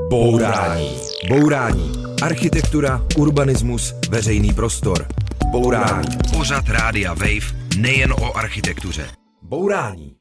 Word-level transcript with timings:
Bourání. 0.00 0.96
Bourání. 1.28 1.92
Architektura, 2.22 3.06
urbanismus, 3.18 3.94
veřejný 4.10 4.52
prostor. 4.54 5.06
Bourání. 5.50 6.08
Pořad 6.36 6.68
Rádia 6.68 7.14
Wave 7.14 7.76
nejen 7.78 8.12
o 8.12 8.36
architektuře. 8.36 9.06
Bourání. 9.42 10.16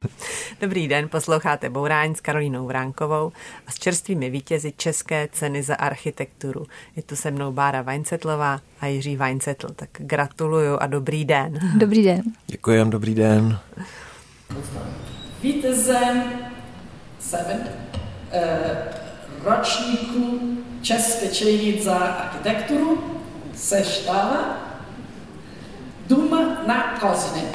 Dobrý 0.61 0.87
den, 0.87 1.09
posloucháte 1.09 1.69
Bourání 1.69 2.15
s 2.15 2.19
Karolínou 2.19 2.67
Vránkovou 2.67 3.31
a 3.67 3.71
s 3.71 3.79
čerstvými 3.79 4.29
vítězi 4.29 4.73
České 4.77 5.27
ceny 5.31 5.63
za 5.63 5.75
architekturu. 5.75 6.65
Je 6.95 7.03
tu 7.03 7.15
se 7.15 7.31
mnou 7.31 7.51
Bára 7.51 7.81
Vajncetlová 7.81 8.61
a 8.81 8.87
Jiří 8.87 9.15
Vajncetl. 9.15 9.67
Tak 9.75 9.89
gratuluju 9.97 10.77
a 10.79 10.87
dobrý 10.87 11.25
den. 11.25 11.59
Dobrý 11.77 12.03
den. 12.03 12.21
Děkuji, 12.47 12.85
dobrý 12.85 13.15
den. 13.15 13.59
Vítězem 15.41 16.23
seven, 17.19 17.69
eh, 18.31 19.10
ročníku 19.43 20.39
České 20.81 21.27
ceny 21.27 21.81
za 21.81 21.95
architekturu 21.95 23.03
se 23.55 23.83
stala 23.83 24.57
Dům 26.07 26.29
na 26.67 26.99
Kozině. 26.99 27.51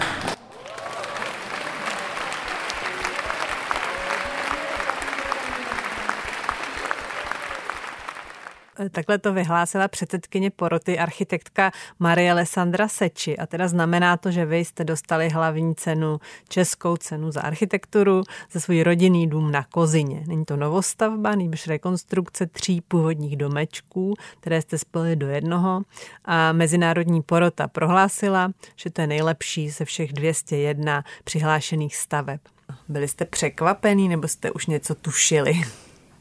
Takhle 8.90 9.18
to 9.18 9.32
vyhlásila 9.32 9.88
předsedkyně 9.88 10.50
poroty 10.50 10.98
architektka 10.98 11.72
Marie 11.98 12.32
Alessandra 12.32 12.88
Seči 12.88 13.38
a 13.38 13.46
teda 13.46 13.68
znamená 13.68 14.16
to, 14.16 14.30
že 14.30 14.44
vy 14.44 14.58
jste 14.58 14.84
dostali 14.84 15.28
hlavní 15.28 15.74
cenu, 15.74 16.20
českou 16.48 16.96
cenu 16.96 17.32
za 17.32 17.40
architekturu 17.40 18.22
za 18.52 18.60
svůj 18.60 18.82
rodinný 18.82 19.26
dům 19.26 19.52
na 19.52 19.64
Kozině. 19.64 20.24
Není 20.26 20.44
to 20.44 20.56
novostavba, 20.56 21.34
nýbrž 21.34 21.66
rekonstrukce 21.66 22.46
tří 22.46 22.80
původních 22.80 23.36
domečků, 23.36 24.14
které 24.40 24.62
jste 24.62 24.78
spojili 24.78 25.16
do 25.16 25.28
jednoho 25.28 25.82
a 26.24 26.52
mezinárodní 26.52 27.22
porota 27.22 27.68
prohlásila, 27.68 28.50
že 28.76 28.90
to 28.90 29.00
je 29.00 29.06
nejlepší 29.06 29.70
ze 29.70 29.84
všech 29.84 30.12
201 30.12 31.04
přihlášených 31.24 31.96
staveb. 31.96 32.40
Byli 32.88 33.08
jste 33.08 33.24
překvapený 33.24 34.08
nebo 34.08 34.28
jste 34.28 34.50
už 34.50 34.66
něco 34.66 34.94
tušili? 34.94 35.62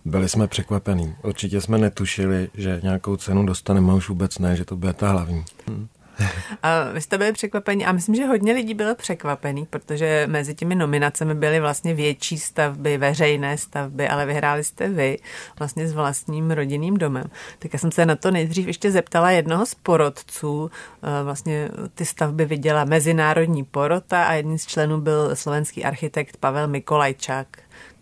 Byli 0.06 0.30
jsme 0.30 0.48
překvapení. 0.48 1.16
Určitě 1.24 1.62
jsme 1.62 1.78
netušili, 1.78 2.50
že 2.54 2.80
nějakou 2.84 3.18
cenu 3.18 3.46
dostaneme, 3.46 3.94
už 3.94 4.10
vůbec 4.10 4.40
ne, 4.40 4.56
že 4.56 4.66
to 4.66 4.76
bude 4.76 4.94
ta 4.94 5.10
hlavní. 5.10 5.46
A 6.64 6.84
vy 6.94 7.02
jste 7.02 7.18
byli 7.18 7.32
překvapení 7.32 7.86
a 7.86 7.92
myslím, 7.92 8.16
že 8.16 8.26
hodně 8.26 8.54
lidí 8.54 8.74
bylo 8.74 8.96
překvapený, 8.96 9.66
protože 9.66 10.28
mezi 10.30 10.56
těmi 10.56 10.76
nominacemi 10.76 11.36
byly 11.36 11.60
vlastně 11.60 11.94
větší 11.94 12.38
stavby, 12.40 12.98
veřejné 12.98 13.58
stavby, 13.58 14.08
ale 14.08 14.26
vyhráli 14.26 14.64
jste 14.64 14.90
vy 14.90 15.20
vlastně 15.60 15.88
s 15.88 15.94
vlastním 15.94 16.52
rodinným 16.52 16.98
domem. 16.98 17.24
Tak 17.60 17.74
já 17.74 17.80
jsem 17.80 17.92
se 17.92 18.06
na 18.06 18.16
to 18.16 18.32
nejdřív 18.32 18.68
ještě 18.68 18.92
zeptala 18.92 19.32
jednoho 19.32 19.66
z 19.66 19.76
porodců. 19.76 20.72
Vlastně 21.24 21.70
ty 21.96 22.06
stavby 22.06 22.46
viděla 22.46 22.86
mezinárodní 22.86 23.64
porota 23.64 24.24
a 24.24 24.34
jedním 24.34 24.58
z 24.58 24.66
členů 24.66 25.02
byl 25.02 25.36
slovenský 25.36 25.84
architekt 25.84 26.38
Pavel 26.38 26.68
Mikolajčák 26.68 27.48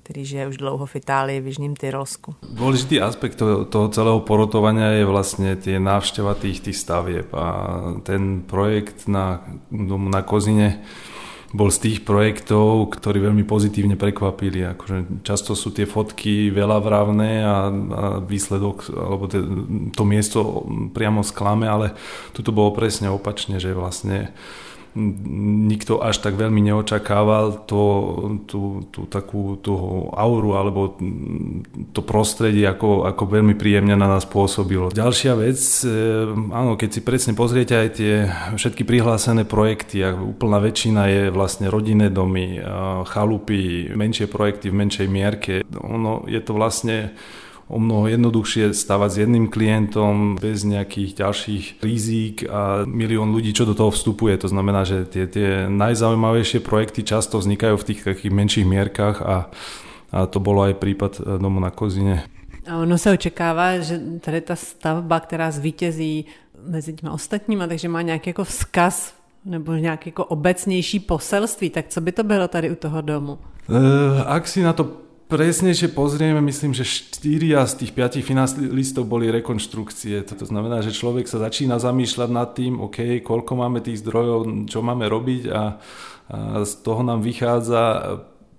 který 0.03 0.25
žije 0.25 0.47
už 0.47 0.57
dlouho 0.57 0.85
v 0.85 0.95
Itálii, 0.95 1.39
v 1.39 1.47
Jižním 1.47 1.73
Tyrolsku. 1.79 2.35
Dôležitý 2.43 2.99
aspekt 2.99 3.39
toho, 3.39 3.63
toho 3.63 3.87
celého 3.87 4.19
porotovania 4.19 4.99
je 4.99 5.07
vlastne 5.07 5.55
tie 5.55 5.79
návšteva 5.79 6.35
tých, 6.35 6.59
tých 6.59 6.75
stavieb 6.75 7.31
a 7.31 7.47
ten 8.03 8.43
projekt 8.43 9.07
na, 9.07 9.47
na 9.71 10.21
Kozine 10.27 10.83
bol 11.53 11.69
z 11.69 11.85
tých 11.87 11.99
projektov, 12.01 12.89
ktorí 12.97 13.21
veľmi 13.29 13.45
pozitívne 13.45 13.93
prekvapili. 13.93 14.65
Často 15.21 15.53
sú 15.53 15.69
tie 15.69 15.85
fotky 15.85 16.49
veľa 16.49 16.81
vravné 16.81 17.31
a, 17.45 17.47
a 17.47 17.57
výsledok, 18.19 18.89
alebo 18.89 19.29
te, 19.29 19.39
to 19.93 20.03
miesto 20.03 20.65
priamo 20.91 21.21
sklame, 21.21 21.69
ale 21.69 21.93
tu 22.33 22.41
to 22.41 22.49
bolo 22.49 22.73
presne 22.73 23.07
opačne, 23.07 23.61
že 23.61 23.77
vlastne 23.77 24.33
nikto 24.95 26.01
až 26.05 26.21
tak 26.21 26.37
veľmi 26.37 26.61
neočakával 26.61 27.65
to, 27.65 27.83
tú, 28.45 28.85
tú 28.93 29.09
takú 29.09 29.57
tú 29.57 29.73
auru 30.13 30.53
alebo 30.53 30.95
to 31.91 32.01
prostredie, 32.05 32.69
ako, 32.69 33.09
ako 33.09 33.23
veľmi 33.25 33.57
príjemne 33.57 33.97
na 33.97 34.05
nás 34.05 34.29
pôsobilo. 34.29 34.93
Ďalšia 34.93 35.33
vec, 35.33 35.59
e, 35.85 35.89
áno, 36.53 36.77
keď 36.77 36.89
si 36.93 37.01
presne 37.01 37.33
pozriete 37.33 37.73
aj 37.73 37.89
tie 37.97 38.13
všetky 38.53 38.85
prihlásené 38.85 39.49
projekty, 39.49 40.05
a 40.05 40.13
úplná 40.13 40.61
väčšina 40.61 41.09
je 41.09 41.23
vlastne 41.33 41.67
rodinné 41.73 42.13
domy, 42.13 42.61
chalupy, 43.09 43.89
menšie 43.93 44.29
projekty 44.29 44.69
v 44.69 44.77
menšej 44.77 45.07
mierke. 45.09 45.53
Ono 45.81 46.29
je 46.29 46.41
to 46.41 46.53
vlastne 46.53 47.17
o 47.73 47.81
mnoho 47.81 48.05
jednoduchšie 48.05 48.69
stavať 48.69 49.09
s 49.09 49.17
jedným 49.25 49.49
klientom 49.49 50.37
bez 50.37 50.61
nejakých 50.61 51.17
ďalších 51.25 51.65
rizík 51.81 52.45
a 52.45 52.85
milión 52.85 53.33
ľudí, 53.33 53.49
čo 53.49 53.65
do 53.65 53.73
toho 53.73 53.89
vstupuje. 53.89 54.37
To 54.37 54.47
znamená, 54.47 54.85
že 54.85 55.09
tie, 55.09 55.25
tie 55.25 55.65
najzaujímavejšie 55.73 56.61
projekty 56.61 57.01
často 57.01 57.41
vznikajú 57.41 57.73
v 57.81 57.87
tých 57.89 58.05
takých 58.05 58.29
menších 58.29 58.69
mierkach 58.69 59.25
a, 59.25 59.49
a 60.13 60.29
to 60.29 60.37
bolo 60.37 60.69
aj 60.69 60.77
prípad 60.77 61.11
e, 61.17 61.21
domu 61.41 61.57
na 61.57 61.73
Kozine. 61.73 62.29
A 62.69 62.77
ono 62.77 62.97
se 62.97 63.11
očekává, 63.11 63.79
že 63.79 63.99
tady 64.21 64.41
ta 64.41 64.55
stavba, 64.55 65.19
která 65.19 65.51
zvítězí 65.51 66.25
mezi 66.67 66.93
těmi 66.93 67.11
ostatními, 67.11 67.67
takže 67.67 67.89
má 67.89 68.01
nějaký 68.01 68.29
jako 68.29 68.43
vzkaz 68.43 69.13
nebo 69.45 69.73
nějaké 69.73 70.07
jako 70.07 70.25
obecnější 70.25 70.99
poselství, 70.99 71.69
tak 71.69 71.85
co 71.89 72.01
by 72.01 72.11
to 72.11 72.23
bylo 72.23 72.47
tady 72.47 72.71
u 72.71 72.75
toho 72.75 73.01
domu? 73.01 73.37
E, 73.69 74.23
ak 74.23 74.47
si 74.47 74.63
na 74.63 74.73
to 74.73 75.02
presnejšie 75.33 75.89
pozrieme, 75.97 76.37
myslím, 76.45 76.77
že 76.77 76.85
štyria 76.85 77.65
z 77.65 77.81
tých 77.81 77.91
piatich 77.97 78.21
finalistov 78.21 79.09
boli 79.09 79.33
rekonštrukcie. 79.33 80.21
To 80.29 80.45
znamená, 80.45 80.85
že 80.85 80.93
človek 80.93 81.25
sa 81.25 81.41
začína 81.41 81.81
zamýšľať 81.81 82.29
nad 82.29 82.53
tým, 82.53 82.77
OK, 82.77 83.25
koľko 83.25 83.57
máme 83.57 83.81
tých 83.81 84.05
zdrojov, 84.05 84.69
čo 84.69 84.85
máme 84.85 85.09
robiť 85.09 85.43
a, 85.49 85.53
a 85.57 85.63
z 86.61 86.73
toho 86.85 87.01
nám 87.01 87.25
vychádza 87.25 87.81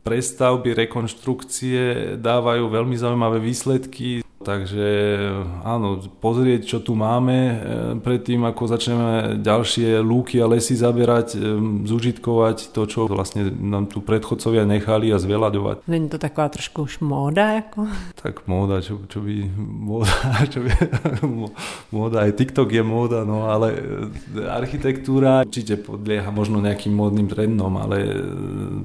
prestavby, 0.03 0.75
rekonštrukcie 0.75 1.81
dávajú 2.19 2.67
veľmi 2.67 2.99
zaujímavé 2.99 3.39
výsledky. 3.39 4.27
Takže 4.45 4.87
áno, 5.65 6.05
pozrieť, 6.21 6.77
čo 6.77 6.79
tu 6.85 6.93
máme, 6.93 7.37
e, 7.37 7.57
predtým 7.97 8.45
ako 8.45 8.69
začneme 8.69 9.41
ďalšie 9.41 10.05
lúky 10.05 10.37
a 10.39 10.47
lesy 10.47 10.77
zaberať, 10.77 11.35
e, 11.35 11.39
zužitkovať 11.89 12.77
to, 12.77 12.83
čo 12.85 13.09
vlastne 13.09 13.49
nám 13.49 13.89
tu 13.89 14.05
predchodcovia 14.05 14.69
nechali 14.69 15.09
a 15.09 15.17
zveľaďovať. 15.17 15.89
Není 15.89 16.13
to 16.13 16.21
taková 16.21 16.53
trošku 16.53 16.85
už 16.85 17.01
móda? 17.01 17.57
Jako? 17.57 17.89
Tak 18.21 18.45
móda, 18.45 18.85
čo, 18.85 19.01
čo 19.09 19.25
by, 19.25 19.49
móda, 19.59 20.13
čo 20.53 20.61
by, 20.61 20.71
móda, 21.89 22.29
aj 22.29 22.37
TikTok 22.37 22.69
je 22.69 22.85
móda, 22.85 23.25
no 23.25 23.49
ale 23.49 23.73
e, 23.73 24.45
architektúra 24.45 25.49
určite 25.49 25.81
podlieha 25.81 26.29
možno 26.29 26.61
nejakým 26.61 26.93
módnym 26.93 27.33
trendom, 27.33 27.81
ale 27.81 27.97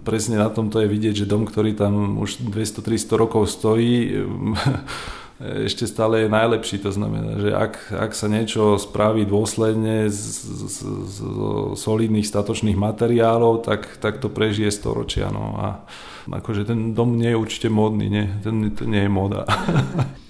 presne 0.08 0.40
na 0.40 0.48
tomto 0.48 0.80
je 0.80 0.88
vidieť, 0.88 1.28
že 1.28 1.30
dom, 1.30 1.44
ktorý 1.44 1.76
tam 1.76 2.16
už 2.24 2.48
200-300 2.48 3.20
rokov 3.20 3.52
stojí, 3.52 4.24
ešte 5.40 5.88
stále 5.88 6.28
je 6.28 6.30
najlepší. 6.30 6.84
To 6.84 6.92
znamená, 6.92 7.40
že 7.40 7.50
ak, 7.56 7.96
ak 7.96 8.12
sa 8.12 8.28
niečo 8.28 8.76
spraví 8.76 9.24
dôsledne 9.24 10.12
z, 10.12 10.20
z, 10.68 10.78
z 10.84 11.18
solidných 11.80 12.28
statočných 12.28 12.76
materiálov, 12.76 13.64
tak, 13.64 14.00
tak 14.04 14.20
to 14.20 14.28
prežije 14.28 14.68
storočia. 14.68 15.32
No. 15.32 15.56
A 15.56 15.68
akože 16.28 16.68
ten 16.68 16.92
dom 16.94 17.16
nie 17.16 17.32
je 17.32 17.40
určite 17.40 17.70
módny, 17.72 18.06
nie, 18.12 18.26
ten, 18.44 18.70
to 18.76 18.84
nie 18.86 19.08
je 19.08 19.10
móda. 19.10 19.48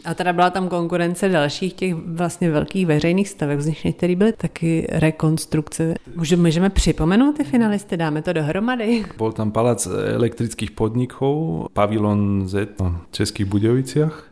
A 0.05 0.13
teda 0.13 0.33
byla 0.33 0.49
tam 0.49 0.69
konkurence 0.69 1.29
dalších 1.29 1.73
těch 1.73 1.93
vlastně 1.93 2.51
velkých 2.51 2.85
veřejných 2.85 3.29
staveb, 3.29 3.59
z 3.59 3.65
nich 3.65 3.85
některý 3.85 4.15
byly 4.15 4.33
taky 4.33 4.87
rekonstrukce. 4.91 5.93
Můžeme, 6.15 6.41
můžeme 6.41 6.69
připomenout 6.69 7.37
ty 7.37 7.43
finalisty, 7.43 7.97
dáme 7.97 8.21
to 8.21 8.33
dohromady. 8.33 9.05
Bol 9.17 9.31
tam 9.31 9.51
palác 9.51 9.87
elektrických 9.87 10.71
podnikov, 10.71 11.67
pavilon 11.73 12.47
Z 12.47 12.69
v 12.79 13.11
Českých 13.11 13.45
Budoviciach, 13.45 14.28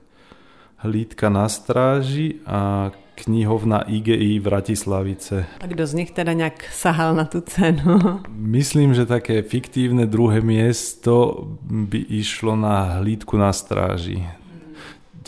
hlídka 0.77 1.29
na 1.29 1.49
stráži 1.49 2.35
a 2.45 2.91
knihovna 3.15 3.81
IGI 3.89 4.39
Vratislavice. 4.39 5.45
A 5.59 5.65
kdo 5.65 5.87
z 5.87 5.93
nich 5.93 6.11
teda 6.11 6.33
nějak 6.33 6.63
sahal 6.73 7.15
na 7.15 7.25
tu 7.25 7.41
cenu? 7.41 7.99
Myslím, 8.29 8.93
že 8.93 9.05
také 9.05 9.41
fiktívne 9.41 10.05
druhé 10.05 10.41
miesto 10.41 11.47
by 11.65 11.97
išlo 11.97 12.53
na 12.55 13.01
hlídku 13.01 13.37
na 13.37 13.49
stráži 13.53 14.21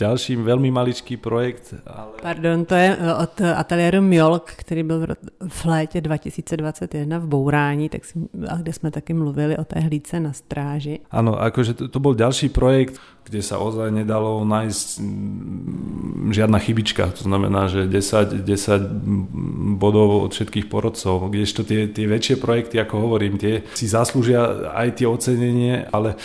další 0.00 0.36
velmi 0.36 0.70
maličký 0.70 1.16
projekt. 1.16 1.74
Ale... 1.86 2.12
Pardon, 2.22 2.64
to 2.64 2.74
je 2.74 2.96
eh, 3.00 3.14
od 3.14 3.40
ateliéru 3.40 4.02
Mjolk, 4.02 4.50
který 4.56 4.82
byl 4.82 5.06
v 5.48 5.64
létě 5.64 6.00
2021 6.00 7.18
v 7.18 7.26
Bourání, 7.26 7.88
tak 7.88 8.04
si, 8.04 8.18
a 8.48 8.56
kde 8.56 8.72
jsme 8.72 8.90
taky 8.90 9.14
mluvili 9.14 9.56
o 9.56 9.64
té 9.64 9.80
hlídce 9.80 10.20
na 10.20 10.32
stráži. 10.32 10.98
Ano, 11.10 11.42
akože 11.42 11.74
to, 11.74 11.88
to 11.88 12.00
byl 12.00 12.14
další 12.14 12.48
projekt, 12.48 13.00
kde 13.24 13.44
sa 13.44 13.60
ozaj 13.60 13.94
nedalo 13.94 14.42
nájsť 14.42 14.86
mm, 14.98 16.34
žiadna 16.34 16.58
chybička. 16.58 17.14
To 17.14 17.22
znamená, 17.28 17.68
že 17.68 17.86
10, 17.86 18.42
10 18.42 19.78
bodov 19.78 20.26
od 20.26 20.32
všetkých 20.32 20.66
porodcov. 20.66 21.30
Kdežto 21.30 21.62
tie, 21.62 21.86
tie 21.86 22.10
väčšie 22.10 22.40
projekty, 22.40 22.80
ako 22.80 23.06
hovorím, 23.06 23.38
tie 23.38 23.62
si 23.76 23.86
zaslúžia 23.86 24.72
aj 24.74 24.98
tie 24.98 25.06
ocenenie, 25.06 25.86
ale 25.92 26.16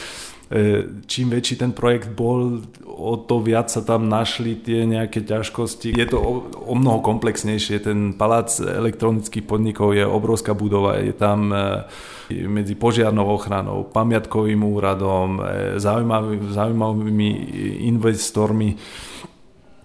čím 1.06 1.28
väčší 1.30 1.56
ten 1.60 1.72
projekt 1.76 2.12
bol, 2.16 2.64
o 2.86 3.20
to 3.20 3.44
viac 3.44 3.68
sa 3.68 3.84
tam 3.84 4.08
našli 4.08 4.56
tie 4.56 4.88
nejaké 4.88 5.22
ťažkosti. 5.22 5.92
Je 5.96 6.08
to 6.08 6.18
o, 6.18 6.32
o 6.48 6.74
mnoho 6.74 7.04
komplexnejšie. 7.04 7.84
Ten 7.84 8.16
palác 8.16 8.58
elektronických 8.64 9.44
podnikov 9.44 9.94
je 9.94 10.08
obrovská 10.08 10.56
budova. 10.56 10.98
Je 11.04 11.12
tam 11.12 11.52
medzi 12.32 12.74
požiarnou 12.74 13.36
ochranou, 13.36 13.86
pamiatkovým 13.86 14.64
úradom, 14.64 15.44
zaujímavými, 15.78 16.48
zaujímavými 16.50 17.30
investormi 17.86 18.74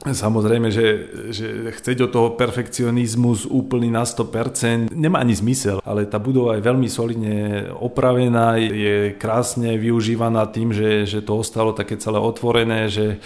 Samozrejme, 0.00 0.72
že, 0.72 1.12
že 1.28 1.76
chceť 1.76 2.08
od 2.08 2.10
toho 2.10 2.28
perfekcionizmus 2.32 3.44
úplný 3.44 3.92
na 3.92 4.08
100% 4.08 4.88
nemá 4.96 5.20
ani 5.20 5.36
zmysel, 5.36 5.84
ale 5.84 6.08
tá 6.08 6.16
budova 6.16 6.56
je 6.56 6.64
veľmi 6.64 6.88
solidne 6.88 7.68
opravená, 7.76 8.56
je 8.56 9.12
krásne 9.20 9.76
využívaná 9.76 10.48
tým, 10.48 10.72
že, 10.72 11.04
že 11.04 11.20
to 11.20 11.44
ostalo 11.44 11.76
také 11.76 12.00
celé 12.00 12.16
otvorené, 12.16 12.88
že 12.88 13.20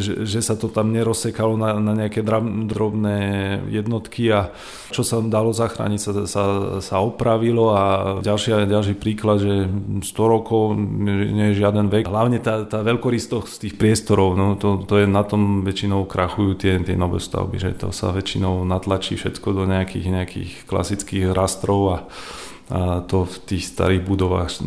že, 0.00 0.14
že 0.24 0.40
sa 0.40 0.56
to 0.56 0.72
tam 0.72 0.90
nerozsekalo 0.90 1.54
na, 1.54 1.76
na 1.78 1.92
nejaké 1.94 2.24
drobné 2.66 3.18
jednotky 3.68 4.32
a 4.32 4.50
čo 4.90 5.04
sa 5.06 5.20
dalo 5.20 5.52
zachrániť 5.52 6.00
sa, 6.00 6.10
sa, 6.26 6.44
sa 6.80 6.96
opravilo 7.04 7.70
a 7.76 7.82
ďalší, 8.24 8.66
ďalší 8.66 8.94
príklad, 8.96 9.44
že 9.44 9.68
100 10.02 10.10
rokov 10.18 10.74
nie 10.74 11.52
je 11.52 11.60
žiaden 11.62 11.92
vek. 11.92 12.08
Hlavne 12.08 12.42
tá, 12.42 12.64
tá 12.64 12.80
veľkoristosť 12.80 13.68
tých 13.68 13.74
priestorov, 13.76 14.34
no 14.34 14.56
to, 14.56 14.82
to 14.82 15.04
je 15.04 15.06
na 15.06 15.22
tom 15.22 15.62
väčšinou 15.62 16.08
krachujú 16.08 16.56
tie, 16.56 16.80
tie 16.80 16.96
nové 16.98 17.22
stavby, 17.22 17.60
že 17.60 17.76
to 17.76 17.92
sa 17.92 18.10
väčšinou 18.10 18.64
natlačí 18.64 19.14
všetko 19.14 19.52
do 19.52 19.64
nejakých, 19.68 20.06
nejakých 20.08 20.50
klasických 20.66 21.30
rastrov 21.30 21.80
a 21.86 21.98
a 22.70 23.02
to 23.02 23.26
v 23.26 23.36
tých 23.50 23.66
starých 23.66 24.06
budovách 24.06 24.62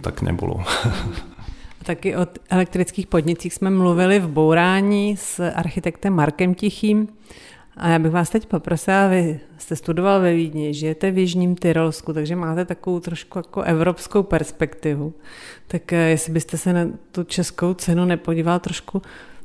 tak 0.00 0.24
nebolo. 0.24 0.64
Taky 1.88 2.16
o 2.16 2.26
elektrických 2.50 3.06
podnicích 3.06 3.54
jsme 3.54 3.70
mluvili 3.70 4.18
v 4.18 4.28
Bourání 4.28 5.16
s 5.16 5.50
architektem 5.54 6.12
Markem 6.12 6.54
Tichým. 6.54 7.08
A 7.76 7.88
já 7.88 7.98
bych 7.98 8.12
vás 8.12 8.30
teď 8.30 8.46
poprosila, 8.46 9.08
vy 9.08 9.40
jste 9.58 9.76
studoval 9.76 10.20
ve 10.20 10.34
Vídni, 10.34 10.74
žijete 10.74 11.10
v 11.10 11.18
Jižním 11.18 11.56
Tyrolsku, 11.56 12.12
takže 12.12 12.36
máte 12.36 12.64
takovou 12.64 13.00
trošku 13.00 13.38
jako 13.38 13.62
evropskou 13.62 14.22
perspektivu. 14.22 15.14
Tak 15.66 15.92
eh, 15.92 15.96
jestli 15.96 16.32
byste 16.32 16.58
se 16.58 16.72
na 16.72 16.86
tu 17.12 17.24
českou 17.24 17.74
cenu 17.74 18.04
nepodíval 18.04 18.58
trošku 18.58 19.02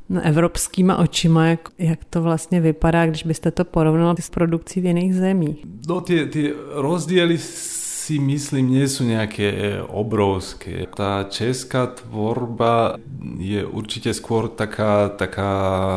na 0.08 0.24
evropskýma 0.24 0.96
očima, 0.96 1.46
jak, 1.46 1.68
jak 1.78 2.04
to 2.04 2.22
vlastně 2.22 2.60
vypadá, 2.60 3.06
když 3.06 3.22
byste 3.22 3.50
to 3.50 3.64
porovnal 3.64 4.14
s 4.20 4.30
produkcí 4.30 4.80
v 4.80 4.84
jiných 4.84 5.14
zemích. 5.14 5.64
No 5.88 6.00
ty, 6.00 6.26
ty 6.26 6.52
rozdíly 6.72 7.38
si 8.04 8.20
myslím, 8.20 8.76
nie 8.76 8.84
sú 8.84 9.08
nejaké 9.08 9.48
e, 9.48 9.58
obrovské. 9.80 10.84
Tá 10.92 11.24
česká 11.24 11.88
tvorba 11.88 13.00
je 13.40 13.64
určite 13.64 14.12
skôr 14.12 14.52
taká, 14.52 15.08
taká 15.16 15.52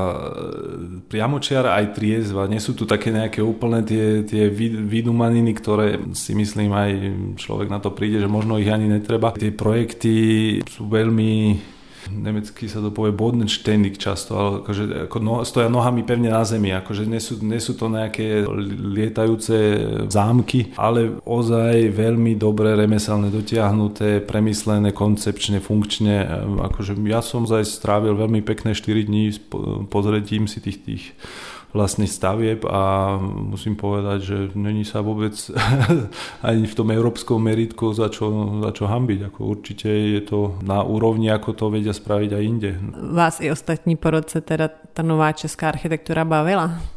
e, 0.08 0.18
priamočiara 1.12 1.76
aj 1.84 2.00
triezva. 2.00 2.48
Nie 2.48 2.64
sú 2.64 2.80
tu 2.80 2.88
také 2.88 3.12
nejaké 3.12 3.44
úplné 3.44 3.84
tie, 3.84 4.24
tie 4.24 4.48
vydumaniny, 4.88 5.52
ktoré 5.52 6.00
si 6.16 6.32
myslím 6.32 6.72
aj 6.72 6.92
človek 7.44 7.68
na 7.68 7.84
to 7.84 7.92
príde, 7.92 8.24
že 8.24 8.32
možno 8.32 8.56
ich 8.56 8.72
ani 8.72 8.88
netreba. 8.88 9.36
Tie 9.36 9.52
projekty 9.52 10.16
sú 10.64 10.88
veľmi 10.88 11.60
nemecky 12.12 12.68
sa 12.72 12.80
to 12.80 12.90
povie 12.92 13.14
bodenständig 13.14 14.00
často, 14.02 14.32
ale 14.36 14.50
akože, 14.64 14.84
ako 15.08 15.18
no, 15.24 15.34
stoja 15.44 15.70
nohami 15.72 16.04
pevne 16.04 16.34
na 16.34 16.44
zemi, 16.44 16.74
akože 16.74 17.04
nie 17.08 17.22
sú, 17.22 17.40
nie 17.44 17.60
sú 17.60 17.76
to 17.78 17.92
nejaké 17.92 18.48
lietajúce 18.98 19.56
zámky, 20.10 20.74
ale 20.80 21.20
ozaj 21.24 21.92
veľmi 21.92 22.36
dobre 22.40 22.74
remeselné, 22.74 23.32
dotiahnuté, 23.32 24.24
premyslené, 24.24 24.92
koncepčne, 24.92 25.60
funkčne. 25.60 26.26
Akože 26.72 26.96
ja 27.08 27.20
som 27.20 27.44
zaj 27.46 27.68
strávil 27.68 28.16
veľmi 28.16 28.42
pekné 28.44 28.74
4 28.74 29.08
dní 29.08 29.30
pozretím 29.90 30.48
si 30.48 30.62
tých, 30.62 30.80
tých 30.84 31.04
vlastných 31.78 32.10
stavieb 32.10 32.66
a 32.66 33.16
musím 33.22 33.78
povedať, 33.78 34.20
že 34.26 34.38
není 34.58 34.82
sa 34.82 35.06
vôbec 35.06 35.38
ani 36.50 36.66
v 36.66 36.74
tom 36.74 36.90
európskom 36.90 37.38
meritku 37.38 37.94
za 37.94 38.10
čo, 38.10 38.58
za 38.66 38.74
čo 38.74 38.90
hambiť. 38.90 39.30
Ako 39.30 39.40
určite 39.46 39.88
je 39.88 40.22
to 40.26 40.58
na 40.66 40.82
úrovni, 40.82 41.30
ako 41.30 41.54
to 41.54 41.66
vedia 41.70 41.94
spraviť 41.94 42.32
aj 42.34 42.44
inde. 42.44 42.72
Vás 43.14 43.38
i 43.38 43.54
ostatní 43.54 43.94
po 43.94 44.10
roce 44.10 44.42
teda 44.42 44.68
ta 44.68 45.06
nová 45.06 45.30
česká 45.38 45.70
architektura 45.70 46.26
bavila? 46.26 46.97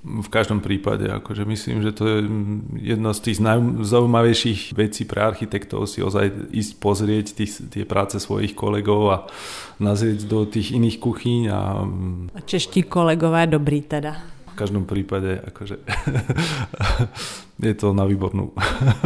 V 0.00 0.28
každom 0.32 0.64
prípade, 0.64 1.04
akože 1.12 1.44
myslím, 1.44 1.84
že 1.84 1.92
to 1.92 2.08
je 2.08 2.18
jedna 2.88 3.12
z 3.12 3.20
tých 3.20 3.38
najzaujímavejších 3.44 4.72
vecí 4.72 5.04
pre 5.04 5.20
architektov 5.20 5.84
si 5.84 6.00
ozaj 6.00 6.50
ísť 6.56 6.72
pozrieť 6.80 7.26
tých, 7.36 7.52
tie 7.68 7.84
práce 7.84 8.16
svojich 8.16 8.56
kolegov 8.56 9.02
a 9.12 9.18
nazrieť 9.76 10.24
do 10.24 10.48
tých 10.48 10.72
iných 10.72 10.96
kuchyň. 11.04 11.42
A, 11.52 11.60
a 12.32 12.40
čeští 12.40 12.88
kolegové 12.88 13.44
dobrý 13.44 13.84
teda 13.84 14.39
každom 14.60 14.84
prípade 14.84 15.40
akože 15.40 15.80
je 17.64 17.74
to 17.74 17.96
na 17.96 18.04
výbornou. 18.04 18.52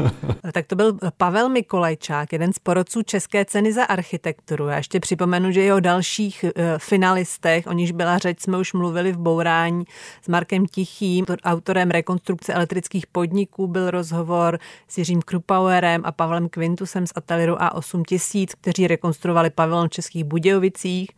tak 0.52 0.66
to 0.66 0.76
byl 0.76 0.98
Pavel 1.16 1.48
Mikolajčák, 1.48 2.32
jeden 2.32 2.52
z 2.52 2.58
porodců 2.58 3.02
České 3.02 3.44
ceny 3.44 3.72
za 3.72 3.84
architekturu. 3.84 4.66
Já 4.66 4.76
ještě 4.76 5.00
připomenu, 5.00 5.50
že 5.50 5.64
i 5.64 5.72
o 5.72 5.80
dalších 5.80 6.44
eh, 6.44 6.78
finalistech, 6.78 7.66
o 7.66 7.72
níž 7.72 7.92
byla 7.92 8.18
řeč, 8.18 8.40
jsme 8.40 8.58
už 8.58 8.72
mluvili 8.72 9.12
v 9.12 9.18
Bourání 9.18 9.84
s 10.22 10.28
Markem 10.28 10.66
Tichým, 10.66 11.24
autorem 11.44 11.90
rekonstrukce 11.90 12.54
elektrických 12.54 13.06
podniků 13.06 13.66
byl 13.66 13.90
rozhovor 13.90 14.58
s 14.88 14.98
Jiřím 14.98 15.22
Krupauerem 15.22 16.02
a 16.04 16.12
Pavlem 16.12 16.48
Quintusem 16.48 17.06
z 17.06 17.12
ateliéru 17.14 17.54
A8000, 17.54 18.46
kteří 18.60 18.86
rekonstruovali 18.86 19.50
pavilon 19.50 19.88
v 19.88 19.90
Českých 19.90 20.24
Budějovicích. 20.24 21.10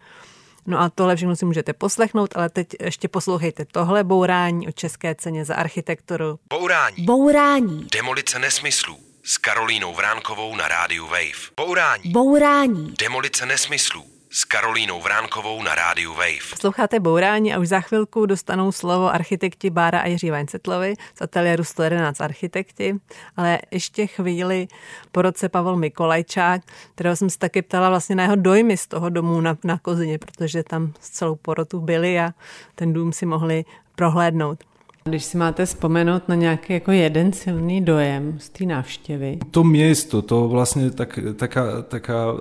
No 0.66 0.80
a 0.80 0.90
tohle 0.90 1.16
všechno 1.16 1.36
si 1.36 1.44
můžete 1.44 1.72
poslechnout, 1.72 2.36
ale 2.36 2.48
teď 2.48 2.68
ještě 2.80 3.08
poslouchejte 3.08 3.64
tohle 3.64 4.04
bourání 4.04 4.68
o 4.68 4.72
české 4.72 5.14
ceně 5.14 5.44
za 5.44 5.54
architekturu. 5.54 6.38
Bourání. 6.50 7.04
Bourání. 7.04 7.86
Demolice 7.92 8.38
nesmyslů 8.38 8.98
s 9.24 9.38
Karolínou 9.38 9.94
Vránkovou 9.94 10.56
na 10.56 10.68
rádiu 10.68 11.06
Wave. 11.06 11.50
Bourání. 11.56 12.10
Bourání. 12.10 12.94
Demolice 12.98 13.46
nesmyslů 13.46 14.15
s 14.36 14.44
Karolínou 14.44 15.00
Vránkovou 15.00 15.62
na 15.62 15.74
rádiu 15.74 16.12
Wave. 16.14 16.50
Posloucháte 16.50 17.00
Bourání 17.00 17.54
a 17.54 17.58
už 17.58 17.68
za 17.68 17.80
chvilku 17.80 18.26
dostanou 18.26 18.72
slovo 18.72 19.14
architekti 19.14 19.70
Bára 19.70 20.00
a 20.00 20.06
Jiří 20.06 20.30
Vajncetlovi 20.30 20.94
z 21.14 21.22
ateliéru 21.22 21.64
111 21.64 22.20
architekti, 22.20 22.94
ale 23.36 23.58
ještě 23.70 24.06
chvíli 24.06 24.68
po 25.12 25.22
roce 25.22 25.48
Pavel 25.48 25.76
Mikolajčák, 25.76 26.62
kterého 26.94 27.16
jsem 27.16 27.30
se 27.30 27.38
taky 27.38 27.62
ptala 27.62 27.88
vlastně 27.88 28.16
na 28.16 28.22
jeho 28.22 28.36
dojmy 28.36 28.76
z 28.76 28.86
toho 28.86 29.08
domu 29.08 29.40
na, 29.40 29.56
na 29.64 29.78
Kozině, 29.78 30.18
protože 30.18 30.62
tam 30.62 30.92
s 31.00 31.10
celou 31.10 31.34
porotu 31.36 31.80
byli 31.80 32.20
a 32.20 32.32
ten 32.74 32.92
dům 32.92 33.12
si 33.12 33.26
mohli 33.26 33.64
prohlédnout. 33.94 34.64
Když 35.06 35.25
si 35.25 35.39
máte 35.39 35.67
vzpomenout 35.67 36.29
na 36.29 36.34
nějaký 36.34 36.72
jako 36.72 36.93
jeden 36.93 37.32
silný 37.32 37.81
dojem 37.81 38.36
z 38.39 38.48
té 38.48 38.65
návštěvy. 38.65 39.39
To 39.51 39.65
město, 39.65 40.22
to 40.22 40.48
vlastně 40.48 40.91
tak, 40.91 41.19
taká, 41.36 41.82
taká 41.82 42.32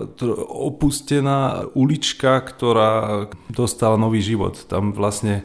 opustená 0.47 1.61
ulička, 1.73 2.39
která 2.39 3.03
dostala 3.49 3.97
nový 3.97 4.21
život. 4.21 4.65
Tam 4.65 4.91
vlastně 4.91 5.41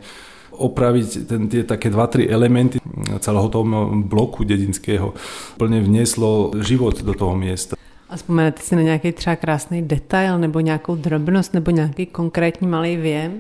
opraviť 0.51 1.27
ten, 1.27 1.49
tie 1.49 1.65
také 1.65 1.91
dva, 1.91 2.07
tri 2.07 2.29
elementy 2.29 2.79
celého 3.19 3.49
toho 3.49 3.65
bloku 3.93 4.45
dedinského 4.45 5.15
plně 5.57 5.81
vneslo 5.81 6.51
život 6.61 7.03
do 7.03 7.15
toho 7.15 7.37
města. 7.37 7.77
A 8.09 8.17
vzpomenete 8.17 8.63
si 8.63 8.77
na 8.77 8.83
nějaký 8.83 9.13
třeba 9.13 9.37
krásný 9.37 9.83
detail 9.83 10.39
nebo 10.39 10.61
nějakou 10.61 10.97
drobnost 10.97 11.55
nebo 11.55 11.71
nějaký 11.71 12.07
konkrétní 12.07 12.69
malý 12.69 12.97
věm? 12.97 13.33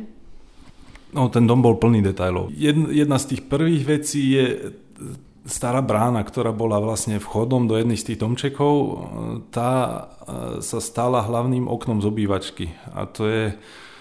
No, 1.11 1.26
ten 1.26 1.47
dom 1.47 1.59
bol 1.59 1.75
plný 1.76 2.07
detailov. 2.07 2.55
Jedna 2.55 3.19
z 3.19 3.35
tých 3.35 3.43
prvých 3.50 3.85
vecí 3.87 4.38
je 4.38 4.47
stará 5.49 5.81
brána, 5.81 6.23
ktorá 6.23 6.52
bola 6.52 6.79
vlastne 6.79 7.19
vchodom 7.19 7.67
do 7.67 7.75
jednej 7.75 7.99
z 7.99 8.12
tých 8.12 8.19
domčekov, 8.21 8.75
tá 9.50 9.73
e, 9.81 10.00
sa 10.62 10.79
stala 10.79 11.25
hlavným 11.25 11.67
oknom 11.67 11.99
z 12.05 12.07
obývačky. 12.07 12.67
A 12.93 13.09
to 13.09 13.26
je 13.26 13.45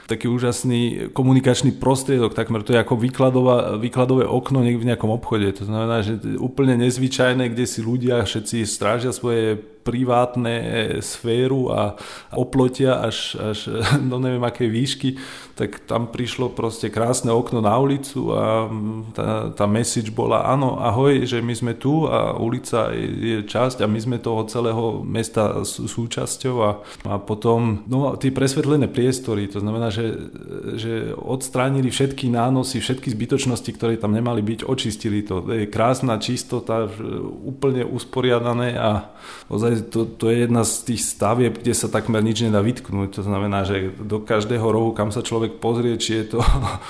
taký 0.09 0.25
úžasný 0.25 1.13
komunikačný 1.13 1.77
prostriedok, 1.77 2.33
takmer 2.33 2.65
to 2.65 2.73
je 2.73 2.81
ako 2.81 2.97
výkladová, 2.97 3.77
výkladové 3.77 4.25
okno 4.25 4.65
v 4.65 4.81
nejakom 4.81 5.13
obchode. 5.13 5.53
To 5.61 5.69
znamená, 5.69 6.01
že 6.01 6.17
úplne 6.41 6.81
nezvyčajné, 6.81 7.53
kde 7.53 7.65
si 7.69 7.85
ľudia 7.85 8.25
všetci 8.25 8.65
strážia 8.65 9.13
svoje 9.13 9.61
privátne 9.83 10.55
sféru 11.00 11.71
a 11.71 11.95
oplotia 12.36 13.00
až, 13.01 13.36
až 13.39 13.59
do 14.12 14.17
neviem 14.19 14.43
akej 14.43 14.69
výšky, 14.69 15.09
tak 15.59 15.83
tam 15.83 16.07
prišlo 16.07 16.55
proste 16.55 16.88
krásne 16.88 17.36
okno 17.36 17.59
na 17.59 17.75
ulicu 17.75 18.31
a 18.31 18.71
tá, 19.12 19.51
tá 19.51 19.65
message 19.67 20.07
bola 20.07 20.48
áno, 20.48 20.79
ahoj, 20.79 21.27
že 21.27 21.43
my 21.43 21.51
sme 21.51 21.74
tu 21.75 22.07
a 22.07 22.31
ulica 22.39 22.95
je 22.95 23.43
časť 23.43 23.83
a 23.83 23.91
my 23.91 24.00
sme 24.00 24.17
toho 24.24 24.48
celého 24.48 25.03
mesta 25.03 25.67
súčasťou 25.67 26.55
a, 26.63 26.71
a 27.12 27.13
potom 27.19 27.83
no, 27.91 28.15
tie 28.15 28.31
presvetlené 28.31 28.88
priestory, 28.88 29.51
to 29.51 29.59
znamená, 29.59 29.91
že, 29.91 30.31
že 30.79 31.12
odstránili 31.12 31.91
všetky 31.91 32.31
nánosy, 32.31 32.79
všetky 32.79 33.12
zbytočnosti, 33.12 33.71
ktoré 33.75 34.00
tam 34.00 34.15
nemali 34.15 34.39
byť, 34.39 34.63
očistili 34.63 35.27
to. 35.27 35.43
Je 35.43 35.67
krásna 35.67 36.15
čistota, 36.24 36.88
úplne 37.43 37.83
usporiadané 37.83 38.79
a 38.79 39.12
ozaj 39.51 39.68
naozaj 39.69 39.89
to, 39.89 40.05
to 40.05 40.29
je 40.29 40.38
jedna 40.49 40.63
z 40.65 40.73
tých 40.83 41.01
stavieb, 41.05 41.53
kde 41.61 41.73
sa 41.77 41.88
takmer 41.88 42.25
nič 42.25 42.41
nedá 42.41 42.61
vytknúť. 42.65 43.21
To 43.21 43.23
znamená, 43.23 43.63
že 43.63 43.93
do 44.01 44.19
každého 44.19 44.65
rohu, 44.65 44.91
kam 44.91 45.13
sa 45.13 45.21
človek 45.21 45.61
pozrie, 45.61 45.97
či 46.01 46.25
je 46.25 46.38
to 46.38 46.39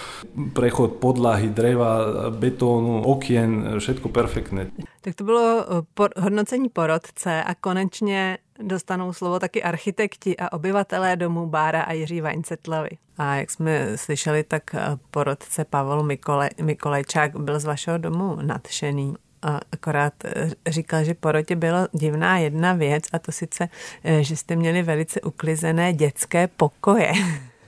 prechod 0.57 1.03
podlahy, 1.03 1.51
dreva, 1.51 2.31
betónu, 2.31 3.03
okien, 3.03 3.79
všetko 3.79 4.09
perfektné. 4.09 4.71
Tak 5.01 5.15
to 5.15 5.23
bylo 5.23 5.45
eh, 5.59 5.81
por- 5.93 6.15
hodnocení 6.17 6.69
porodce 6.69 7.43
a 7.43 7.55
konečně 7.55 8.37
dostanou 8.63 9.13
slovo 9.13 9.39
taky 9.39 9.63
architekti 9.63 10.37
a 10.37 10.53
obyvatelé 10.53 11.15
domů 11.15 11.47
Bára 11.47 11.81
a 11.81 11.93
Jiří 11.93 12.21
Vaňcetlovi. 12.21 12.89
A 13.17 13.35
jak 13.35 13.51
jsme 13.51 13.97
slyšeli, 13.97 14.43
tak 14.43 14.75
eh, 14.75 14.97
porodce 15.11 15.65
Pavel 15.65 16.03
Mikole, 16.03 16.49
Mikolejčák 16.61 17.39
byl 17.39 17.59
z 17.59 17.65
vašeho 17.65 17.97
domu 17.97 18.37
nadšený. 18.41 19.28
A 19.41 19.59
akorát 19.71 20.13
eh, 20.25 20.49
říkal, 20.67 21.03
že 21.03 21.13
porotě 21.13 21.55
byla 21.55 21.87
divná 21.91 22.37
jedna 22.37 22.73
věc 22.73 23.03
a 23.13 23.19
to 23.19 23.31
sice, 23.31 23.69
eh, 24.03 24.23
že 24.23 24.35
jste 24.35 24.55
měli 24.55 24.83
velice 24.83 25.21
uklizené 25.21 25.93
dětské 25.93 26.47
pokoje. 26.47 27.11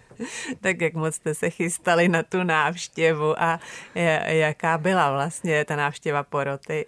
tak 0.62 0.82
jak 0.82 0.94
moc 0.94 1.16
jste 1.16 1.36
se 1.36 1.50
chystali 1.50 2.08
na 2.08 2.24
tu 2.24 2.44
návštěvu 2.44 3.42
a 3.42 3.60
jaká 4.26 4.78
byla 4.78 5.12
vlastně 5.12 5.66
ta 5.66 5.76
návštěva 5.76 6.24
poroty? 6.24 6.86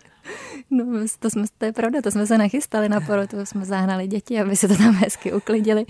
No, 0.72 0.86
to, 1.20 1.30
jsme, 1.30 1.44
to 1.58 1.66
je 1.66 1.74
pravda, 1.74 2.02
to 2.02 2.12
jsme 2.12 2.28
se 2.28 2.38
nachystali 2.38 2.90
na 2.90 3.02
porotu, 3.02 3.46
jsme 3.46 3.66
zahnali 3.66 4.08
děti, 4.08 4.40
aby 4.40 4.56
se 4.56 4.68
to 4.68 4.78
tam 4.78 4.94
hezky 4.94 5.34
uklidili. 5.34 5.86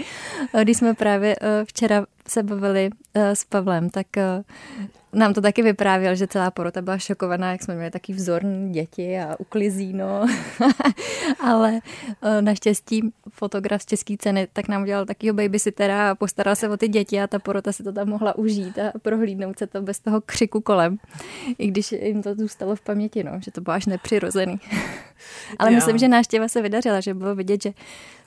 Když 0.63 0.77
jsme 0.77 0.93
právě 0.93 1.35
eh, 1.41 1.65
včera 1.65 2.05
se 2.27 2.43
bavili 2.43 2.89
eh, 3.13 3.35
s 3.35 3.43
Pavlem, 3.43 3.89
tak 3.89 4.17
eh, 4.17 4.43
nám 5.13 5.33
to 5.33 5.41
taky 5.41 5.61
vyprávěl, 5.61 6.15
že 6.15 6.27
celá 6.27 6.51
porota 6.51 6.81
byla 6.81 6.97
šokovaná, 6.97 7.51
jak 7.51 7.63
jsme 7.63 7.75
měli 7.75 7.91
taký 7.91 8.13
vzorný 8.13 8.73
děti 8.73 9.19
a 9.19 9.35
uklizí, 9.39 9.93
no. 9.93 10.27
Ale 11.43 11.79
naštěstí 12.41 13.13
fotograf 13.29 13.81
z 13.81 13.85
české 13.85 14.15
ceny 14.17 14.47
tak 14.53 14.67
nám 14.67 14.81
udělal 14.81 15.05
takýho 15.05 15.33
babysittera 15.33 16.11
a 16.11 16.15
postaral 16.15 16.55
se 16.55 16.69
o 16.69 16.77
ty 16.77 16.87
děti 16.87 17.21
a 17.21 17.27
ta 17.27 17.39
porota 17.39 17.71
si 17.71 17.83
to 17.83 17.91
tam 17.91 18.09
mohla 18.09 18.37
užít 18.37 18.79
a 18.79 18.91
prohlídnout 19.01 19.59
se 19.59 19.67
to 19.67 19.81
bez 19.81 19.99
toho 19.99 20.21
křiku 20.21 20.61
kolem. 20.61 20.97
I 21.57 21.67
když 21.67 21.91
jim 21.91 22.23
to 22.23 22.35
zůstalo 22.35 22.75
v 22.75 22.81
paměti, 22.81 23.23
no, 23.23 23.31
že 23.39 23.51
to 23.51 23.61
bylo 23.61 23.73
až 23.73 23.85
nepřirozený. 23.85 24.59
Ale 25.59 25.71
Já. 25.71 25.75
myslím, 25.75 25.97
že 25.97 26.07
náštěva 26.07 26.47
se 26.47 26.61
vydařila, 26.61 26.99
že 26.99 27.13
bylo 27.13 27.35
vidět, 27.35 27.63
že 27.63 27.73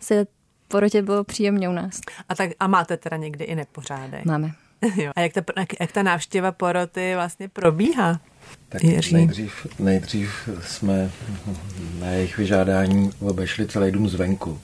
se 0.00 0.26
porotě 0.68 1.02
bylo 1.02 1.24
příjemně 1.24 1.68
u 1.68 1.72
nás. 1.72 2.00
A, 2.28 2.34
tak, 2.34 2.50
a 2.60 2.66
máte 2.66 2.96
teda 2.96 3.16
někdy 3.16 3.44
i 3.44 3.54
nepořádek? 3.54 4.24
Máme. 4.24 4.65
Jo. 4.96 5.12
A 5.16 5.20
jak 5.20 5.32
ta, 5.32 5.42
jak 5.80 5.92
ta 5.92 6.02
návštěva 6.02 6.52
poroty 6.52 7.14
vlastně 7.14 7.48
probíhá? 7.48 8.20
Tak 8.68 8.82
nejdřív, 8.82 9.66
nejdřív 9.78 10.48
jsme 10.62 11.10
na 12.00 12.06
jejich 12.06 12.38
vyžádání 12.38 13.10
obešli 13.20 13.66
celý 13.66 13.92
dům 13.92 14.08
zvenku. 14.08 14.60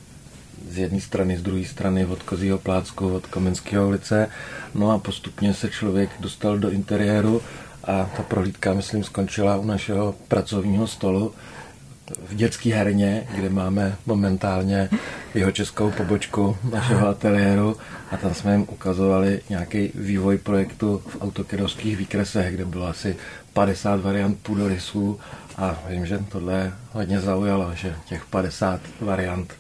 Z 0.69 0.79
jedné 0.79 1.01
strany, 1.01 1.39
z 1.39 1.43
druhé 1.43 1.65
strany, 1.65 2.07
od 2.07 2.23
Kozího 2.23 2.59
plácku, 2.59 3.15
od 3.15 3.27
Komenského 3.27 3.89
ulice. 3.89 4.29
No 4.75 4.91
a 4.91 4.99
postupně 4.99 5.55
se 5.55 5.71
člověk 5.71 6.11
dostal 6.21 6.59
do 6.59 6.71
interiéru 6.71 7.43
a 7.85 8.11
ta 8.17 8.23
prohlídka, 8.23 8.75
myslím, 8.75 9.05
skončila 9.05 9.57
u 9.57 9.65
našeho 9.65 10.15
pracovního 10.29 10.87
stolu 10.87 11.35
v 12.29 12.35
dětské 12.35 12.75
herně, 12.75 13.27
kde 13.35 13.49
máme 13.49 13.97
momentálně 14.07 14.89
jeho 15.35 15.53
českou 15.53 15.91
pobočku 15.91 16.57
našeho 16.73 17.09
ateliéru 17.09 17.77
a 18.11 18.17
tam 18.17 18.35
jsme 18.35 18.53
jim 18.53 18.67
ukazovali 18.71 19.41
nějaký 19.49 19.91
vývoj 19.95 20.39
projektu 20.39 21.03
v 21.07 21.23
autokedovských 21.23 21.97
výkresech, 21.97 22.55
kde 22.55 22.65
bylo 22.65 22.87
asi 22.87 23.17
50 23.53 24.01
variant 24.01 24.39
půdorysů 24.39 25.21
a 25.57 25.79
vím, 25.89 26.07
že 26.07 26.25
tohle 26.33 26.73
hodně 26.93 27.21
zaujalo, 27.21 27.75
že 27.75 27.95
těch 28.09 28.27
50 28.27 28.81
variant 29.01 29.55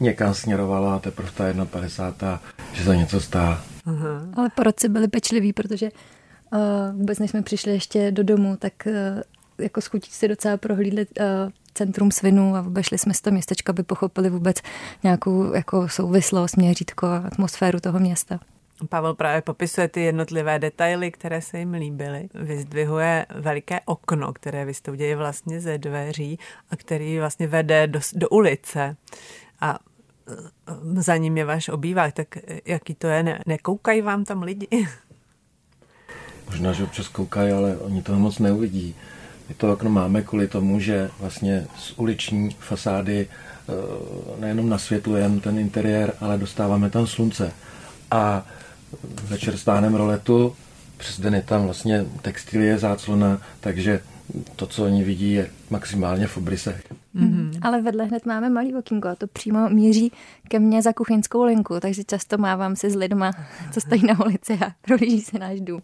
někam 0.00 0.34
směrovalo 0.34 0.88
a 0.88 0.98
teprve 0.98 1.30
ta 1.30 1.64
51. 1.64 2.40
že 2.72 2.84
to 2.84 2.92
něco 2.92 3.20
stá. 3.20 3.62
Uh-huh. 3.86 4.30
Ale 4.36 4.48
porodci 4.54 4.88
byli 4.88 5.08
pečliví, 5.08 5.52
protože 5.52 5.90
uh, 6.52 6.60
vůbec 6.98 7.18
než 7.18 7.30
jsme 7.30 7.42
přišli 7.42 7.72
ještě 7.72 8.10
do 8.10 8.22
domu, 8.22 8.56
tak 8.56 8.72
uh, 8.86 8.92
jako 9.62 9.80
schutí 9.80 10.10
si 10.10 10.28
docela 10.28 10.56
prohlídli 10.56 11.06
uh, 11.06 11.26
centrum 11.74 12.10
svinů 12.10 12.56
a 12.56 12.60
obešli 12.60 12.98
jsme 12.98 13.14
z 13.14 13.20
toho 13.20 13.32
městečka, 13.32 13.70
aby 13.70 13.82
pochopili 13.82 14.30
vůbec 14.30 14.56
nějakou 15.02 15.54
jako 15.54 15.88
souvislost, 15.88 16.56
měřítko 16.56 17.06
a 17.06 17.16
atmosféru 17.16 17.80
toho 17.80 17.98
města. 17.98 18.40
Pavel 18.88 19.14
právě 19.14 19.42
popisuje 19.42 19.88
ty 19.88 20.00
jednotlivé 20.00 20.58
detaily, 20.58 21.10
které 21.10 21.42
se 21.42 21.58
jim 21.58 21.72
líbily. 21.72 22.28
Vyzdvihuje 22.34 23.26
veliké 23.34 23.80
okno, 23.84 24.32
které 24.32 24.64
vy 24.64 24.74
jste 24.74 24.90
udělali 24.90 25.14
vlastně 25.14 25.60
ze 25.60 25.78
dveří 25.78 26.38
a 26.70 26.76
který 26.76 27.18
vlastně 27.18 27.46
vede 27.46 27.86
do, 27.86 28.00
do 28.14 28.28
ulice. 28.28 28.96
A 29.60 29.78
e, 30.96 31.02
za 31.02 31.16
ním 31.16 31.36
je 31.36 31.44
váš 31.44 31.68
obývák, 31.68 32.14
tak 32.14 32.28
jaký 32.64 32.94
to 32.94 33.06
je? 33.06 33.22
Ne, 33.22 33.42
nekoukají 33.46 34.02
vám 34.02 34.24
tam 34.24 34.42
lidi? 34.42 34.68
Možná, 36.46 36.72
že 36.72 36.84
občas 36.84 37.08
koukají, 37.08 37.52
ale 37.52 37.76
oni 37.76 38.02
toho 38.02 38.18
moc 38.18 38.38
neuvidí. 38.38 38.94
My 39.52 39.56
to 39.58 39.72
okno 39.72 39.90
máme 39.90 40.22
kvůli 40.22 40.48
tomu, 40.48 40.80
že 40.80 41.10
vlastně 41.20 41.66
z 41.78 41.92
uliční 41.96 42.56
fasády 42.58 43.26
eh, 43.28 43.72
nejenom 44.40 44.68
nasvětlujeme 44.68 45.40
ten 45.40 45.58
interiér, 45.58 46.12
ale 46.20 46.38
dostáváme 46.38 46.90
tam 46.90 47.06
slunce. 47.06 47.52
A 48.10 48.46
večer 49.24 49.56
stáhneme 49.56 49.98
roletu, 49.98 50.56
přes 50.96 51.20
den 51.20 51.34
je 51.34 51.42
tam 51.42 51.64
vlastně 51.64 52.04
textilie, 52.22 52.78
záclona, 52.78 53.40
takže 53.60 54.00
to, 54.56 54.66
co 54.66 54.84
oni 54.84 55.04
vidí, 55.04 55.32
je 55.32 55.50
maximálně 55.70 56.26
v 56.26 56.36
obrysech. 56.36 56.82
Mm-hmm. 57.62 57.66
Ale 57.68 57.82
vedle 57.82 58.04
hned 58.04 58.26
máme 58.26 58.50
malý 58.50 58.74
okýnko 58.74 59.08
a 59.08 59.14
to 59.14 59.26
přímo 59.26 59.68
míří 59.68 60.12
ke 60.48 60.58
mně 60.58 60.82
za 60.82 60.92
kuchyňskou 60.92 61.44
linku, 61.44 61.80
takže 61.80 62.04
často 62.04 62.38
mávám 62.38 62.76
si 62.76 62.90
s 62.90 62.94
lidma, 62.94 63.30
co 63.72 63.80
stojí 63.80 64.06
na 64.06 64.20
ulici 64.20 64.58
a 64.66 64.72
prohlíží 64.80 65.20
se 65.20 65.38
náš 65.38 65.60
dům. 65.60 65.82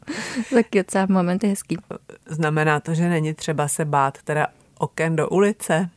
Taky 0.55 0.79
docela 0.79 1.07
moment 1.09 1.45
je 1.45 1.51
hezký. 1.51 1.77
Znamená 2.27 2.81
to, 2.81 2.95
že 2.95 3.09
není 3.09 3.35
třeba 3.35 3.69
se 3.69 3.85
bát 3.85 4.19
teda 4.25 4.47
oken 4.79 5.17
do 5.17 5.29
ulice? 5.29 5.91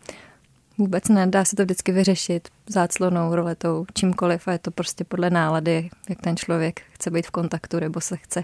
Vůbec 0.77 1.07
ne, 1.07 1.27
dá 1.27 1.45
se 1.45 1.55
to 1.55 1.63
vždycky 1.63 1.91
vyřešit 1.91 2.47
záclonou, 2.67 3.35
roletou, 3.35 3.85
čímkoliv 3.93 4.47
a 4.47 4.51
je 4.51 4.59
to 4.59 4.71
prostě 4.71 5.03
podle 5.03 5.29
nálady, 5.29 5.89
jak 6.09 6.21
ten 6.21 6.37
člověk 6.37 6.81
chce 6.91 7.11
být 7.11 7.27
v 7.27 7.31
kontaktu 7.31 7.79
nebo 7.79 8.01
se 8.01 8.17
chce 8.17 8.43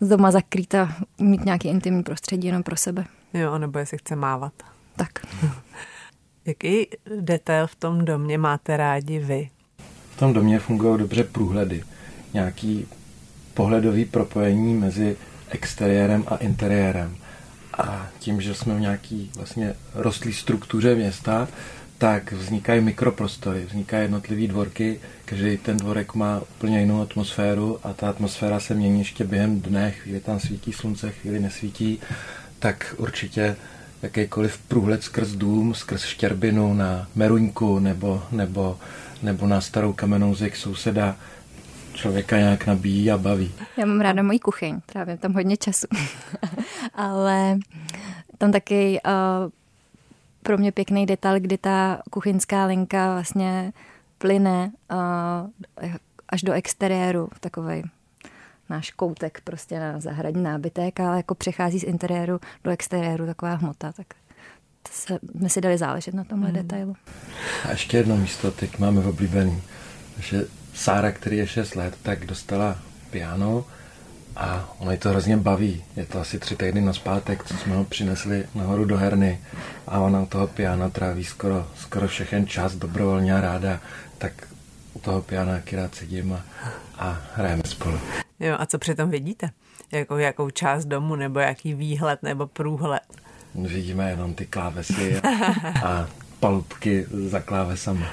z 0.00 0.08
doma 0.08 0.30
zakrýt 0.30 0.74
a 0.74 0.94
mít 1.18 1.44
nějaký 1.44 1.68
intimní 1.68 2.02
prostředí 2.02 2.46
jenom 2.46 2.62
pro 2.62 2.76
sebe. 2.76 3.04
Jo, 3.34 3.58
nebo 3.58 3.78
jestli 3.78 3.98
chce 3.98 4.16
mávat. 4.16 4.52
Tak. 4.96 5.10
Jaký 6.50 6.86
detail 7.20 7.66
v 7.66 7.74
tom 7.74 8.04
domě 8.04 8.38
máte 8.38 8.76
rádi 8.76 9.18
vy? 9.18 9.50
V 10.16 10.18
tom 10.18 10.32
domě 10.32 10.58
fungují 10.58 10.98
dobře 10.98 11.24
průhledy. 11.24 11.82
Nějaký 12.34 12.86
pohledový 13.54 14.04
propojení 14.04 14.74
mezi 14.74 15.16
exteriérem 15.48 16.24
a 16.26 16.36
interiérem. 16.36 17.16
A 17.78 18.08
tím, 18.18 18.40
že 18.40 18.54
jsme 18.54 18.74
v 18.74 18.80
nějaký 18.80 19.30
vlastně 19.36 19.74
rostlý 19.94 20.32
struktuře 20.32 20.94
města, 20.94 21.48
tak 21.98 22.32
vznikají 22.32 22.80
mikroprostory, 22.80 23.64
vznikají 23.64 24.02
jednotlivé 24.02 24.46
dvorky, 24.46 25.00
každý 25.24 25.56
ten 25.56 25.76
dvorek 25.76 26.14
má 26.14 26.40
úplně 26.40 26.80
jinou 26.80 27.02
atmosféru 27.02 27.78
a 27.82 27.92
ta 27.92 28.10
atmosféra 28.10 28.60
se 28.60 28.74
mění 28.74 28.98
ještě 28.98 29.24
během 29.24 29.60
dne, 29.60 29.90
chvíli 29.90 30.20
tam 30.20 30.40
svítí 30.40 30.72
slunce, 30.72 31.12
chvíli 31.12 31.40
nesvítí, 31.40 32.00
tak 32.58 32.94
určitě 32.98 33.56
jakýkoliv 34.02 34.58
průhled 34.58 35.02
skrz 35.02 35.30
dům, 35.30 35.74
skrz 35.74 36.04
štěrbinu 36.04 36.74
na 36.74 37.06
Meruňku 37.14 37.78
nebo, 37.78 38.22
nebo, 38.32 38.78
nebo 39.22 39.46
na 39.46 39.60
starou 39.60 39.92
kamennou 39.92 40.34
zeď 40.34 40.56
souseda 40.56 41.16
člověka 41.94 42.38
nějak 42.38 42.66
nabíjí 42.66 43.10
a 43.10 43.18
baví. 43.18 43.54
Já 43.76 43.86
mám 43.86 44.00
ráda 44.00 44.22
moji 44.22 44.38
kuchyň, 44.38 44.80
trávím 44.86 45.18
tam 45.18 45.32
hodně 45.32 45.56
času. 45.56 45.86
Ale 46.94 47.58
tam 48.38 48.52
taky 48.52 49.00
uh, 49.06 49.50
pro 50.42 50.58
mě 50.58 50.72
pěkný 50.72 51.06
detail, 51.06 51.40
kdy 51.40 51.58
ta 51.58 52.02
kuchyňská 52.10 52.66
linka 52.66 53.12
vlastně 53.12 53.72
plyne 54.18 54.72
uh, 54.92 55.88
až 56.28 56.42
do 56.42 56.52
exteriéru, 56.52 57.28
takový 57.40 57.82
náš 58.70 58.90
koutek 58.90 59.40
prostě 59.44 59.80
na 59.80 60.00
zahradní 60.00 60.42
nábytek, 60.42 61.00
ale 61.00 61.16
jako 61.16 61.34
přechází 61.34 61.78
z 61.78 61.84
interiéru 61.84 62.40
do 62.64 62.70
exteriéru 62.70 63.26
taková 63.26 63.54
hmota, 63.54 63.92
tak 63.92 64.06
to 64.82 64.90
se, 64.92 65.18
jsme 65.38 65.48
si 65.48 65.60
dali 65.60 65.78
záležet 65.78 66.14
na 66.14 66.24
tomhle 66.24 66.48
mm. 66.48 66.54
detailu. 66.54 66.96
A 67.64 67.70
ještě 67.70 67.96
jedno 67.96 68.16
místo 68.16 68.50
teď 68.50 68.78
máme 68.78 69.00
v 69.00 69.08
oblíbený, 69.08 69.62
že 70.20 70.44
Sára, 70.74 71.12
který 71.12 71.36
je 71.36 71.46
6 71.46 71.76
let, 71.76 71.94
tak 72.02 72.26
dostala 72.26 72.78
piano 73.10 73.64
a 74.36 74.74
ono 74.78 74.92
ji 74.92 74.98
to 74.98 75.08
hrozně 75.08 75.36
baví. 75.36 75.84
Je 75.96 76.06
to 76.06 76.20
asi 76.20 76.38
tři 76.38 76.56
týdny 76.56 76.80
na 76.80 76.92
zpátek, 76.92 77.44
co 77.44 77.56
jsme 77.56 77.76
ho 77.76 77.84
přinesli 77.84 78.44
nahoru 78.54 78.84
do 78.84 78.96
herny 78.96 79.40
a 79.86 79.98
ona 79.98 80.20
u 80.20 80.26
toho 80.26 80.46
piana 80.46 80.88
tráví 80.88 81.24
skoro, 81.24 81.66
skoro 81.76 82.08
všechen 82.08 82.46
čas 82.46 82.74
dobrovolně 82.74 83.34
a 83.34 83.40
ráda, 83.40 83.80
tak 84.18 84.32
toho 85.00 85.22
piana 85.22 85.62
rád 85.72 85.94
sedím 85.94 86.32
a, 86.32 86.42
a 86.98 87.18
hrajeme 87.34 87.62
spolu. 87.66 87.98
Jo, 88.40 88.56
a 88.58 88.66
co 88.66 88.78
přitom 88.78 89.10
vidíte? 89.10 89.50
Jako, 89.92 90.18
jakou 90.18 90.50
část 90.50 90.84
domu, 90.84 91.16
nebo 91.16 91.38
jaký 91.38 91.74
výhled, 91.74 92.22
nebo 92.22 92.46
průhled? 92.46 93.02
Vidíme 93.54 94.10
jenom 94.10 94.34
ty 94.34 94.46
klávesy 94.46 95.20
a, 95.20 95.28
a 95.88 96.08
palubky 96.40 97.06
za 97.10 97.40
klávesama. 97.40 98.06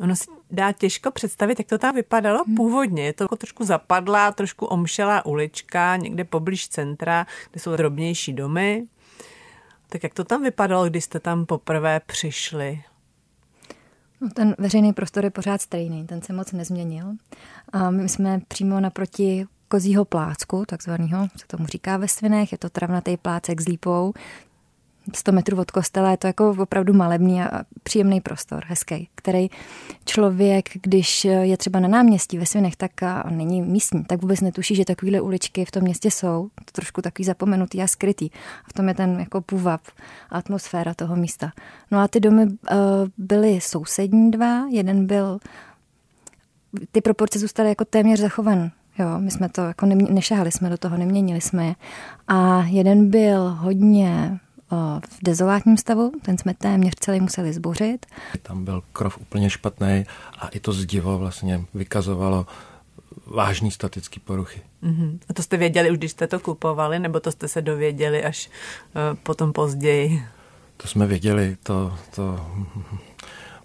Ono 0.00 0.16
si 0.16 0.24
dá 0.50 0.72
těžko 0.72 1.10
představit, 1.10 1.58
jak 1.58 1.68
to 1.68 1.78
tam 1.78 1.94
vypadalo 1.94 2.44
hmm. 2.44 2.54
původně. 2.54 3.04
Je 3.04 3.12
to 3.12 3.24
jako 3.24 3.36
trošku 3.36 3.64
zapadlá, 3.64 4.32
trošku 4.32 4.66
omšelá 4.66 5.26
ulička, 5.26 5.96
někde 5.96 6.24
poblíž 6.24 6.68
centra, 6.68 7.26
kde 7.50 7.60
jsou 7.60 7.76
drobnější 7.76 8.32
domy. 8.32 8.86
Tak 9.88 10.02
jak 10.02 10.14
to 10.14 10.24
tam 10.24 10.42
vypadalo, 10.42 10.88
když 10.88 11.04
jste 11.04 11.20
tam 11.20 11.46
poprvé 11.46 12.00
přišli? 12.06 12.82
No, 14.20 14.28
ten 14.30 14.54
veřejný 14.58 14.92
prostor 14.92 15.24
je 15.24 15.30
pořád 15.30 15.60
stejný, 15.60 16.06
ten 16.06 16.22
se 16.22 16.32
moc 16.32 16.52
nezměnil. 16.52 17.06
A 17.72 17.90
my 17.90 18.08
jsme 18.08 18.40
přímo 18.48 18.80
naproti 18.80 19.46
kozího 19.68 20.04
plácku, 20.04 20.64
takzvaného, 20.66 21.28
se 21.36 21.46
tomu 21.46 21.66
říká 21.66 21.96
ve 21.96 22.08
Svinech, 22.08 22.52
je 22.52 22.58
to 22.58 22.70
travnatý 22.70 23.16
plácek 23.16 23.60
s 23.60 23.68
lípou, 23.68 24.12
100 25.14 25.32
metrů 25.32 25.60
od 25.60 25.70
kostela, 25.70 26.10
je 26.10 26.16
to 26.16 26.26
jako 26.26 26.56
opravdu 26.58 26.92
malebný 26.92 27.42
a 27.42 27.62
příjemný 27.82 28.20
prostor, 28.20 28.64
hezký, 28.66 29.08
který 29.14 29.48
člověk, 30.04 30.68
když 30.82 31.24
je 31.24 31.56
třeba 31.56 31.80
na 31.80 31.88
náměstí 31.88 32.38
ve 32.38 32.46
Svinech, 32.46 32.76
tak 32.76 33.02
a 33.02 33.30
není 33.30 33.62
místní, 33.62 34.04
tak 34.04 34.22
vůbec 34.22 34.40
netuší, 34.40 34.74
že 34.74 34.84
takovéhle 34.84 35.20
uličky 35.20 35.64
v 35.64 35.70
tom 35.70 35.82
městě 35.82 36.10
jsou. 36.10 36.48
To 36.64 36.72
trošku 36.72 37.02
takový 37.02 37.24
zapomenutý 37.24 37.82
a 37.82 37.86
skrytý. 37.86 38.30
A 38.64 38.70
v 38.70 38.72
tom 38.72 38.88
je 38.88 38.94
ten 38.94 39.20
jako 39.20 39.40
půvab, 39.40 39.80
atmosféra 40.30 40.94
toho 40.94 41.16
místa. 41.16 41.52
No 41.90 41.98
a 41.98 42.08
ty 42.08 42.20
domy 42.20 42.44
uh, 42.44 42.56
byly 43.18 43.60
sousední 43.60 44.30
dva, 44.30 44.66
jeden 44.70 45.06
byl 45.06 45.38
ty 46.92 47.00
proporce 47.00 47.38
zůstaly 47.38 47.68
jako 47.68 47.84
téměř 47.84 48.20
zachovan 48.20 48.70
Jo, 49.00 49.18
my 49.18 49.30
jsme 49.30 49.48
to 49.48 49.60
jako 49.60 49.86
nešahali 49.86 50.52
jsme 50.52 50.70
do 50.70 50.78
toho, 50.78 50.96
neměnili 50.96 51.40
jsme 51.40 51.66
je. 51.66 51.74
A 52.28 52.64
jeden 52.66 53.10
byl 53.10 53.50
hodně 53.50 54.38
v 55.10 55.18
dezolátním 55.22 55.76
stavu, 55.76 56.12
ten 56.22 56.38
jsme 56.38 56.54
téměř 56.54 56.94
celý 57.00 57.20
museli 57.20 57.52
zbořit. 57.52 58.06
Tam 58.42 58.64
byl 58.64 58.82
krov 58.92 59.18
úplně 59.18 59.50
špatný 59.50 60.06
a 60.38 60.48
i 60.48 60.60
to 60.60 60.72
zdivo 60.72 61.18
vlastně 61.18 61.64
vykazovalo 61.74 62.46
vážný 63.26 63.70
statický 63.70 64.20
poruchy. 64.20 64.60
Uh-huh. 64.82 65.18
A 65.28 65.32
to 65.32 65.42
jste 65.42 65.56
věděli 65.56 65.90
už, 65.90 65.98
když 65.98 66.10
jste 66.10 66.26
to 66.26 66.40
kupovali, 66.40 66.98
nebo 66.98 67.20
to 67.20 67.32
jste 67.32 67.48
se 67.48 67.62
dověděli 67.62 68.24
až 68.24 68.48
uh, 68.48 69.18
potom 69.22 69.52
později? 69.52 70.22
To 70.76 70.88
jsme 70.88 71.06
věděli, 71.06 71.56
to, 71.62 71.98
to 72.14 72.46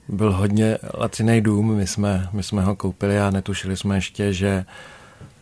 byl 0.07 0.33
hodně 0.33 0.77
laciný 0.93 1.41
dům, 1.41 1.75
my 1.75 1.87
jsme, 1.87 2.29
my 2.33 2.43
jsme 2.43 2.61
ho 2.61 2.75
koupili 2.75 3.19
a 3.19 3.29
netušili 3.29 3.77
jsme 3.77 3.97
ještě, 3.97 4.33
že 4.33 4.65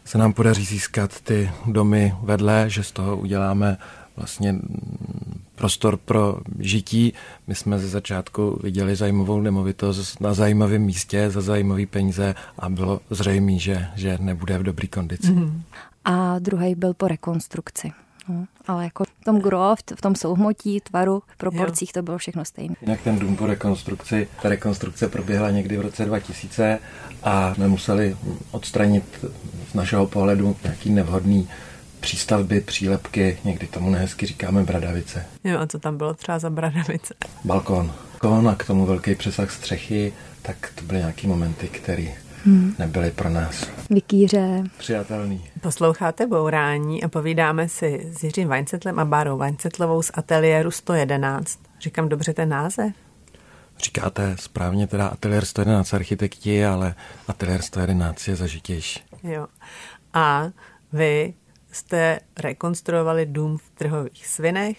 se 0.06 0.18
nám 0.18 0.34
podaří 0.34 0.66
získat 0.66 1.22
ty 1.22 1.52
domy 1.66 2.14
vedle, 2.22 2.66
že 2.68 2.84
z 2.84 2.92
toho 2.92 3.18
uděláme 3.18 3.78
vlastně 4.16 4.56
prostor 5.56 5.98
pro 5.98 6.38
žití. 6.60 7.14
My 7.48 7.56
jsme 7.56 7.80
ze 7.80 7.88
začátku 7.88 8.60
viděli 8.64 8.96
zajímavou 8.96 9.42
nemovitost 9.42 10.22
na 10.22 10.34
zajímavém 10.34 10.82
místě 10.82 11.30
za 11.30 11.42
zajímavé 11.42 11.86
peníze 11.86 12.36
a 12.60 12.70
bylo 12.70 13.00
zřejmé, 13.10 13.60
že, 13.60 13.88
že 13.96 14.18
nebude 14.22 14.58
v 14.58 14.64
dobré 14.64 14.88
kondici. 14.88 15.28
Mm-hmm. 15.32 15.62
A 16.06 16.40
druhý 16.40 16.76
byl 16.76 16.94
po 16.94 17.08
rekonstrukci. 17.08 17.92
No, 18.30 18.46
ale 18.68 18.84
jako 18.84 19.04
v 19.04 19.24
tom 19.26 19.40
groft, 19.40 19.94
v 19.96 20.02
tom 20.02 20.16
souhmotí, 20.16 20.80
tvaru, 20.80 21.24
proporcích 21.38 21.90
jo. 21.90 21.94
to 21.94 22.02
bylo 22.02 22.18
všechno 22.18 22.46
stejné. 22.46 22.76
Jinak 22.82 23.02
ten 23.02 23.20
dům 23.20 23.36
po 23.36 23.46
rekonstrukci, 23.46 24.28
ta 24.42 24.50
rekonstrukce 24.50 25.08
proběhla 25.08 25.50
někdy 25.50 25.78
v 25.78 25.82
roce 25.82 26.06
2000 26.06 26.80
a 27.24 27.54
my 27.58 27.68
museli 27.68 28.18
odstranit 28.52 29.26
z 29.72 29.74
našeho 29.74 30.08
pohledu 30.08 30.56
nějaký 30.64 30.90
nevhodný 30.90 31.50
přístavby, 32.04 32.62
přílepky, 32.62 33.38
někdy 33.44 33.68
tomu 33.68 33.90
nehezky 33.90 34.26
říkáme 34.26 34.64
bradavice. 34.64 35.26
Jo, 35.44 35.60
a 35.60 35.68
co 35.68 35.80
tam 35.80 35.98
bylo 35.98 36.14
třeba 36.14 36.40
za 36.40 36.50
bradavice? 36.50 37.14
Balkon. 37.44 37.94
Balkon 38.24 38.50
a 38.50 38.56
k 38.56 38.66
tomu 38.66 38.86
velký 38.86 39.16
přesah 39.16 39.52
střechy, 39.52 40.14
tak 40.42 40.72
to 40.76 40.84
byly 40.84 41.00
nějaký 41.00 41.28
momenty, 41.28 41.68
které 41.68 42.08
hmm. 42.46 42.76
nebyly 42.80 43.12
pro 43.12 43.30
nás. 43.30 43.68
Vikýře. 43.90 44.64
Přijatelný. 44.78 45.46
Posloucháte 45.62 46.28
Bourání 46.28 47.04
a 47.04 47.08
povídáme 47.08 47.70
si 47.70 48.12
s 48.18 48.24
Jiřím 48.24 48.48
Vaňcetlem 48.48 49.00
a 49.00 49.06
Bárou 49.06 49.38
Vaňcetlovou 49.38 50.02
z 50.02 50.12
ateliéru 50.14 50.72
111. 50.72 51.60
Říkám 51.82 52.10
dobře 52.10 52.34
ten 52.34 52.50
název? 52.50 52.94
Říkáte 53.80 54.36
správně 54.40 54.88
teda 54.88 55.08
ateliér 55.08 55.46
111 55.46 55.94
architekti, 55.94 56.66
ale 56.66 56.96
ateliér 57.28 57.62
111 57.62 58.28
je 58.28 58.36
zažitější. 58.36 59.04
Jo. 59.24 59.48
A 60.14 60.50
vy 60.94 61.34
jste 61.76 62.20
rekonstruovali 62.40 63.26
dům 63.26 63.58
v 63.58 63.70
trhových 63.70 64.28
svinech. 64.28 64.78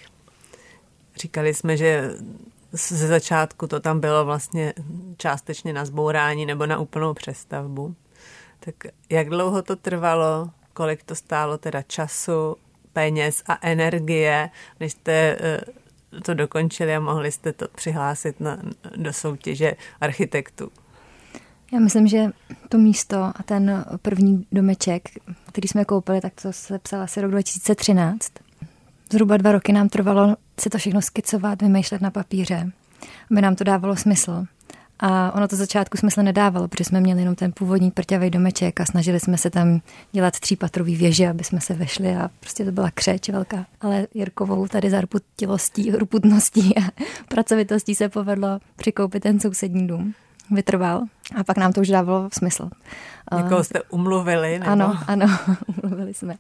Říkali 1.17 1.55
jsme, 1.55 1.77
že 1.77 2.11
ze 2.73 3.07
začátku 3.07 3.67
to 3.67 3.81
tam 3.81 4.01
bylo 4.01 4.25
vlastně 4.25 4.75
částečně 5.17 5.73
na 5.73 5.85
zbourání 5.85 6.47
nebo 6.47 6.67
na 6.67 6.79
úplnou 6.79 7.15
přestavbu. 7.15 7.95
Tak 8.61 8.75
jak 9.11 9.29
dlouho 9.29 9.63
to 9.63 9.77
trvalo, 9.77 10.51
kolik 10.73 11.03
to 11.03 11.15
stálo 11.15 11.59
teda 11.59 11.83
času, 11.83 12.57
peněz 12.93 13.43
a 13.47 13.59
energie, 13.67 14.51
než 14.81 14.93
jste 14.93 15.13
eh, 15.13 15.61
to 16.23 16.35
dokončili 16.35 16.97
a 16.97 17.01
mohli 17.01 17.33
jste 17.33 17.53
to 17.53 17.69
přihlásit 17.69 18.41
na, 18.41 18.59
do 18.97 19.13
soutěže 19.13 19.75
architektů? 20.01 20.71
Já 21.75 21.81
myslím, 21.81 22.07
že 22.07 22.31
to 22.69 22.79
místo 22.79 23.17
a 23.17 23.43
ten 23.45 23.85
první 24.03 24.47
domeček, 24.53 25.09
který 25.49 25.69
jsme 25.69 25.85
koupili, 25.85 26.21
tak 26.21 26.33
to 26.43 26.53
se 26.53 26.79
psal 26.79 27.03
asi 27.03 27.21
rok 27.21 27.31
2013. 27.31 28.33
Zhruba 29.13 29.37
dva 29.37 29.53
roky 29.53 29.73
nám 29.73 29.89
trvalo 29.89 30.37
si 30.61 30.71
to 30.71 30.79
všechno 30.79 31.03
skicovat, 31.03 31.63
vymýšlet 31.63 32.01
na 32.01 32.11
papíře, 32.11 32.71
aby 33.31 33.41
nám 33.41 33.55
to 33.55 33.65
dávalo 33.65 33.97
smysl. 33.97 34.45
A 35.01 35.35
ono 35.35 35.49
to 35.49 35.57
začátku 35.57 35.97
smysl 35.97 36.23
nedávalo, 36.23 36.69
protože 36.69 36.85
jsme 36.85 37.01
měli 37.01 37.21
jenom 37.21 37.35
ten 37.35 37.53
původní 37.53 37.91
prťavý 37.91 38.31
domeček 38.31 38.81
a 38.81 38.85
snažili 38.85 39.21
jsme 39.21 39.39
se 39.39 39.51
tam 39.51 39.81
dělat 40.13 40.41
třípatrový 40.41 40.97
věže, 40.97 41.29
aby 41.29 41.45
jsme 41.45 41.61
se 41.61 41.75
vešli 41.75 42.17
a 42.17 42.31
prostě 42.41 42.65
to 42.65 42.73
byla 42.73 42.91
křeč 42.91 43.29
velká. 43.29 43.67
Ale 43.81 44.07
Jirkovou 44.15 44.67
tady 44.69 44.91
za 44.91 45.01
ruputilostí, 45.01 45.91
ruputností 45.91 46.79
a 46.79 46.81
pracovitostí 47.29 47.95
se 47.95 48.09
povedlo 48.09 48.59
přikoupit 48.77 49.23
ten 49.23 49.41
sousední 49.41 49.87
dům 49.87 50.15
vytrval 50.51 51.03
a 51.37 51.45
pak 51.45 51.57
nám 51.57 51.73
to 51.73 51.81
už 51.81 51.89
dávalo 51.89 52.29
smysl. 52.33 52.71
Někoho 53.37 53.65
jste 53.65 53.83
umluvili? 53.83 54.59
Nebo? 54.59 54.73
Ano, 54.73 54.99
ano, 55.07 55.27
umluvili 55.83 56.15
jsme. 56.15 56.37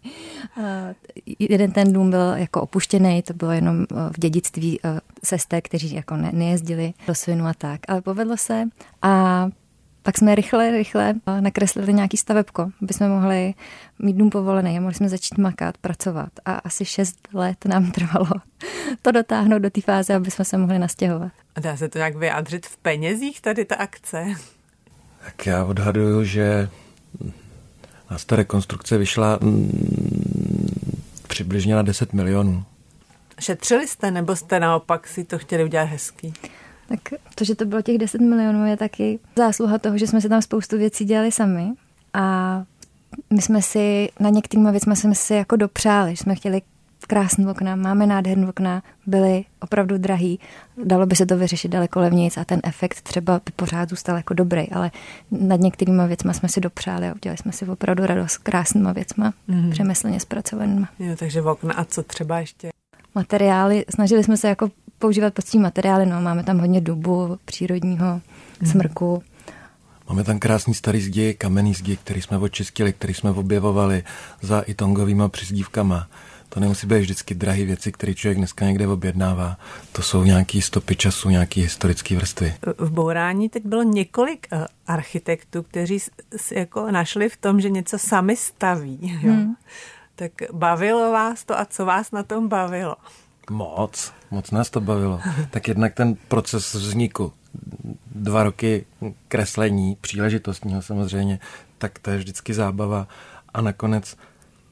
Jeden 1.38 1.72
ten 1.72 1.92
dům 1.92 2.10
byl 2.10 2.32
jako 2.34 2.60
opuštěný, 2.60 3.22
to 3.22 3.34
bylo 3.34 3.50
jenom 3.50 3.82
e, 3.82 3.86
v 4.12 4.18
dědictví 4.18 4.80
e, 4.84 5.00
sester, 5.24 5.60
kteří 5.62 5.94
jako 5.94 6.16
ne, 6.16 6.30
nejezdili 6.32 6.94
do 7.06 7.14
svinu 7.14 7.46
a 7.46 7.54
tak. 7.54 7.80
Ale 7.88 8.02
povedlo 8.02 8.36
se 8.36 8.64
a 9.02 9.48
pak 10.04 10.18
jsme 10.18 10.34
rychle, 10.34 10.70
rychle 10.70 11.14
nakreslili 11.40 11.92
nějaký 11.92 12.16
stavebko, 12.16 12.70
aby 12.82 12.94
jsme 12.94 13.08
mohli 13.08 13.54
mít 13.98 14.16
dům 14.16 14.30
povolený 14.30 14.78
a 14.78 14.80
mohli 14.80 14.94
jsme 14.94 15.08
začít 15.08 15.38
makat, 15.38 15.78
pracovat. 15.78 16.28
A 16.44 16.54
asi 16.54 16.84
šest 16.84 17.28
let 17.32 17.64
nám 17.64 17.92
trvalo 17.92 18.26
to 19.02 19.12
dotáhnout 19.12 19.58
do 19.58 19.70
té 19.70 19.80
fáze, 19.80 20.14
aby 20.14 20.30
jsme 20.30 20.44
se 20.44 20.58
mohli 20.58 20.78
nastěhovat. 20.78 21.32
A 21.56 21.60
dá 21.60 21.76
se 21.76 21.88
to 21.88 21.98
nějak 21.98 22.16
vyjádřit 22.16 22.66
v 22.66 22.76
penězích, 22.76 23.40
tady 23.40 23.64
ta 23.64 23.76
akce? 23.76 24.26
Tak 25.24 25.46
já 25.46 25.64
odhaduju, 25.64 26.24
že 26.24 26.68
nás 28.10 28.24
ta 28.24 28.36
rekonstrukce 28.36 28.98
vyšla 28.98 29.38
mm, 29.42 30.70
přibližně 31.28 31.74
na 31.74 31.82
10 31.82 32.12
milionů. 32.12 32.64
Šetřili 33.40 33.88
jste, 33.88 34.10
nebo 34.10 34.36
jste 34.36 34.60
naopak 34.60 35.06
si 35.06 35.24
to 35.24 35.38
chtěli 35.38 35.64
udělat 35.64 35.84
hezký? 35.84 36.32
Tak 36.88 37.00
to, 37.34 37.44
že 37.44 37.54
to 37.54 37.64
bylo 37.64 37.82
těch 37.82 37.98
10 37.98 38.20
milionů, 38.20 38.66
je 38.66 38.76
taky 38.76 39.18
zásluha 39.36 39.78
toho, 39.78 39.98
že 39.98 40.06
jsme 40.06 40.20
si 40.20 40.28
tam 40.28 40.42
spoustu 40.42 40.78
věcí 40.78 41.04
dělali 41.04 41.32
sami 41.32 41.72
a 42.12 42.64
my 43.30 43.42
jsme 43.42 43.62
si 43.62 44.08
na 44.20 44.30
některými 44.30 44.70
věcmi 44.70 44.96
jsme 44.96 45.14
si 45.14 45.34
jako 45.34 45.56
dopřáli, 45.56 46.10
že 46.10 46.16
jsme 46.16 46.34
chtěli 46.34 46.62
krásné 47.06 47.50
okna, 47.50 47.76
máme 47.76 48.06
nádherné 48.06 48.48
okna, 48.48 48.82
byly 49.06 49.44
opravdu 49.60 49.98
drahý, 49.98 50.40
dalo 50.84 51.06
by 51.06 51.16
se 51.16 51.26
to 51.26 51.36
vyřešit 51.36 51.68
daleko 51.68 52.00
levnějc 52.00 52.36
a 52.36 52.44
ten 52.44 52.60
efekt 52.64 53.00
třeba 53.00 53.40
by 53.44 53.52
pořád 53.56 53.90
zůstal 53.90 54.16
jako 54.16 54.34
dobrý, 54.34 54.70
ale 54.70 54.90
nad 55.30 55.60
některými 55.60 56.02
věcmi 56.06 56.34
jsme 56.34 56.48
si 56.48 56.60
dopřáli 56.60 57.08
a 57.08 57.14
udělali 57.14 57.38
jsme 57.38 57.52
si 57.52 57.66
opravdu 57.66 58.06
radost 58.06 58.38
krásnýma 58.38 58.92
věcma, 58.92 59.32
mm. 59.48 59.70
přemyslně 59.70 60.20
zpracovanýma. 60.20 60.88
Jo, 60.98 61.16
takže 61.18 61.42
okna 61.42 61.74
a 61.74 61.84
co 61.84 62.02
třeba 62.02 62.38
ještě? 62.38 62.70
Materiály, 63.14 63.84
snažili 63.90 64.24
jsme 64.24 64.36
se 64.36 64.48
jako 64.48 64.70
používat 64.98 65.34
poctivý 65.34 65.62
materiály, 65.62 66.06
no, 66.06 66.20
máme 66.20 66.44
tam 66.44 66.58
hodně 66.58 66.80
dubu, 66.80 67.38
přírodního, 67.44 68.20
mm. 68.60 68.70
smrku, 68.70 69.22
Máme 70.08 70.24
tam 70.24 70.38
krásný 70.38 70.74
starý 70.74 71.00
zdi, 71.00 71.34
kamenný 71.34 71.74
zdi, 71.74 71.96
který 71.96 72.22
jsme 72.22 72.38
očistili, 72.38 72.92
který 72.92 73.14
jsme 73.14 73.30
objevovali 73.30 74.04
za 74.40 74.60
itongovýma 74.60 75.28
přizdívkama. 75.28 76.08
To 76.48 76.60
nemusí 76.60 76.86
být 76.86 76.98
vždycky 76.98 77.34
drahé 77.34 77.64
věci, 77.64 77.92
které 77.92 78.14
člověk 78.14 78.38
dneska 78.38 78.64
někde 78.64 78.88
objednává. 78.88 79.56
To 79.92 80.02
jsou 80.02 80.24
nějaké 80.24 80.60
stopy 80.62 80.96
času, 80.96 81.30
nějaké 81.30 81.60
historické 81.60 82.16
vrstvy. 82.16 82.54
V 82.78 82.90
Bourání 82.90 83.48
teď 83.48 83.66
bylo 83.66 83.82
několik 83.82 84.46
uh, 84.52 84.64
architektů, 84.86 85.62
kteří 85.62 85.98
si 86.36 86.58
jako 86.58 86.90
našli 86.90 87.28
v 87.28 87.36
tom, 87.36 87.60
že 87.60 87.70
něco 87.70 87.98
sami 87.98 88.36
staví. 88.36 89.18
Jo? 89.22 89.32
Hmm. 89.32 89.54
Tak 90.14 90.32
bavilo 90.52 91.12
vás 91.12 91.44
to 91.44 91.58
a 91.58 91.64
co 91.64 91.84
vás 91.84 92.10
na 92.10 92.22
tom 92.22 92.48
bavilo? 92.48 92.96
Moc, 93.50 94.12
moc 94.30 94.50
nás 94.50 94.70
to 94.70 94.80
bavilo. 94.80 95.20
Tak 95.50 95.68
jednak 95.68 95.94
ten 95.94 96.14
proces 96.28 96.74
vzniku, 96.74 97.32
dva 98.14 98.42
roky 98.42 98.86
kreslení, 99.28 99.96
příležitostního 100.00 100.82
samozřejmě, 100.82 101.38
tak 101.78 101.98
to 101.98 102.10
je 102.10 102.18
vždycky 102.18 102.54
zábava. 102.54 103.08
A 103.54 103.60
nakonec 103.60 104.16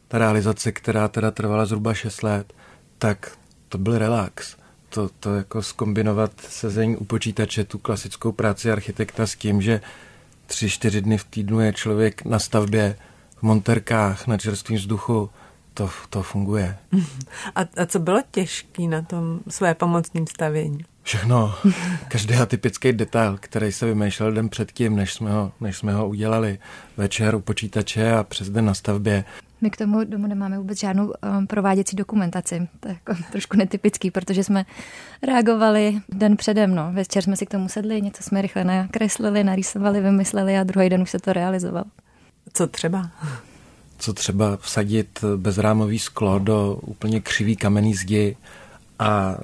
ta 0.09 0.19
realizace, 0.19 0.73
která 0.73 1.09
teda 1.09 1.31
trvala 1.31 1.67
zhruba 1.67 1.95
6 1.95 2.23
let, 2.23 2.53
tak 2.99 3.39
to 3.69 3.79
byl 3.79 3.99
relax. 3.99 4.57
To, 4.89 5.11
to 5.21 5.35
jako 5.35 5.63
skombinovat 5.63 6.33
sezení 6.49 6.97
u 6.97 7.05
počítače, 7.05 7.65
tu 7.65 7.79
klasickou 7.79 8.33
práci 8.33 8.73
architekta 8.73 9.27
s 9.27 9.35
tím, 9.35 9.63
že 9.63 9.81
tři, 10.47 10.71
čtyři 10.71 11.01
dny 11.01 11.19
v 11.19 11.25
týdnu 11.25 11.61
je 11.61 11.73
člověk 11.73 12.25
na 12.25 12.39
stavbě, 12.39 12.97
v 13.37 13.43
monterkách, 13.43 14.27
na 14.27 14.39
čerstvém 14.39 14.79
vzduchu, 14.79 15.31
to, 15.75 15.91
to 16.11 16.23
funguje. 16.23 16.77
A, 17.55 17.61
a 17.61 17.87
co 17.87 17.99
bylo 17.99 18.23
těžké 18.31 18.83
na 18.83 19.03
tom 19.03 19.41
své 19.49 19.75
pomocným 19.75 20.27
stavění? 20.27 20.85
Všechno. 21.03 21.55
Každý 22.09 22.35
atypický 22.43 22.93
detail, 22.93 23.37
který 23.41 23.73
se 23.73 23.87
vymýšlel 23.87 24.33
den 24.33 24.49
předtím, 24.49 24.97
než 24.97 25.15
jsme, 25.15 25.31
ho, 25.31 25.53
než 25.61 25.77
jsme 25.77 25.95
ho 25.95 26.09
udělali 26.09 26.59
večer 26.97 27.35
u 27.35 27.41
počítače 27.41 28.13
a 28.13 28.25
přes 28.25 28.51
den 28.51 28.65
na 28.65 28.75
stavbě. 28.75 29.25
My 29.61 29.71
k 29.71 29.77
tomu 29.77 30.05
domu 30.05 30.27
nemáme 30.27 30.59
vůbec 30.59 30.81
žádnou 30.81 31.13
um, 31.39 31.47
prováděcí 31.47 31.97
dokumentaci. 31.97 32.69
To 32.81 32.89
je 32.89 32.95
jako 32.95 33.23
trošku 33.33 33.57
netypický, 33.57 34.11
protože 34.11 34.45
jsme 34.45 34.65
reagovali 35.23 36.01
den 36.09 36.37
předem. 36.37 36.75
No. 36.75 36.93
Večer 36.93 37.23
jsme 37.23 37.37
si 37.37 37.47
k 37.47 37.51
tomu 37.51 37.69
sedli, 37.69 38.03
něco 38.03 38.23
jsme 38.23 38.43
rychle 38.43 38.65
nakreslili, 38.65 39.45
narýsovali, 39.45 40.01
vymysleli 40.01 40.59
a 40.59 40.65
druhý 40.65 40.89
den 40.89 41.03
už 41.03 41.11
se 41.11 41.19
to 41.19 41.33
realizovalo. 41.33 41.85
Co 42.53 42.67
třeba? 42.67 43.11
Co 44.03 44.13
třeba 44.13 44.57
vsadit 44.57 45.25
bezrámový 45.37 45.99
sklo 45.99 46.39
do 46.39 46.79
úplně 46.83 47.21
křivý 47.21 47.57
kamenný 47.57 47.95
zdi 47.95 48.37
a 48.99 49.37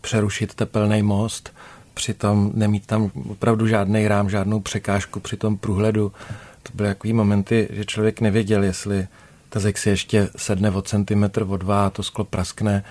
přerušit 0.00 0.54
tepelný 0.54 1.02
most, 1.02 1.52
přitom 1.94 2.52
nemít 2.54 2.86
tam 2.86 3.10
opravdu 3.28 3.66
žádný 3.66 4.08
rám, 4.08 4.30
žádnou 4.30 4.60
překážku 4.60 5.20
při 5.20 5.36
tom 5.36 5.56
průhledu. 5.56 6.12
To 6.62 6.72
byly 6.74 6.88
takový 6.88 7.12
momenty, 7.12 7.68
že 7.70 7.84
člověk 7.84 8.20
nevěděl, 8.20 8.64
jestli 8.64 9.08
ta 9.48 9.60
zeď 9.60 9.78
si 9.78 9.88
ještě 9.88 10.28
sedne 10.36 10.70
o 10.70 10.82
centimetr, 10.82 11.44
o 11.48 11.56
dva 11.56 11.86
a 11.86 11.90
to 11.90 12.02
sklo 12.02 12.24
praskne, 12.24 12.84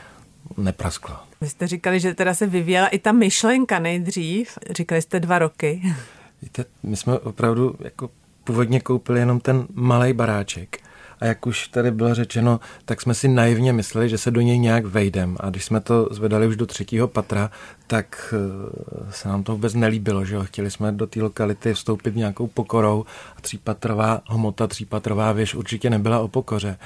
neprasklo. 0.58 1.16
Vy 1.42 1.50
jste 1.50 1.68
říkali, 1.68 2.00
že 2.00 2.14
teda 2.14 2.34
se 2.34 2.48
vyvíjela 2.48 2.88
i 2.88 3.00
ta 3.00 3.12
myšlenka 3.12 3.80
nejdřív. 3.80 4.58
Říkali 4.72 5.02
jste 5.02 5.20
dva 5.20 5.40
roky. 5.40 5.82
Víte, 6.42 6.66
my 6.84 6.96
jsme 6.96 7.20
opravdu 7.20 7.76
jako 7.80 8.10
původně 8.44 8.80
koupili 8.80 9.20
jenom 9.20 9.40
ten 9.40 9.68
malý 9.74 10.14
baráček 10.14 10.78
a 11.22 11.26
jak 11.26 11.46
už 11.46 11.68
tady 11.68 11.92
bylo 11.92 12.16
řečeno, 12.16 12.60
tak 12.86 13.02
jsme 13.02 13.14
si 13.14 13.28
naivně 13.28 13.74
mysleli, 13.74 14.10
že 14.10 14.18
se 14.18 14.32
do 14.32 14.42
něj 14.42 14.60
nějak 14.60 14.86
vejdem. 14.86 15.38
A 15.40 15.50
když 15.50 15.66
jsme 15.66 15.82
to 15.82 16.08
zvedali 16.12 16.48
už 16.48 16.56
do 16.56 16.66
třetího 16.66 17.08
patra, 17.08 17.52
tak 17.88 18.34
eh, 18.34 19.12
se 19.12 19.30
nám 19.30 19.44
to 19.44 19.52
vůbec 19.52 19.74
nelíbilo, 19.74 20.26
že 20.26 20.36
jo? 20.36 20.44
Chtěli 20.44 20.72
jsme 20.72 20.92
do 20.92 21.08
té 21.08 21.22
lokality 21.22 21.74
vstoupit 21.74 22.16
nějakou 22.16 22.48
pokorou 22.48 23.06
a 23.38 23.42
třípatrová 23.42 24.22
hmota, 24.30 24.68
třípatrová 24.68 25.32
věž 25.32 25.56
určitě 25.56 25.90
nebyla 25.90 26.20
o 26.20 26.28
pokoře. 26.28 26.78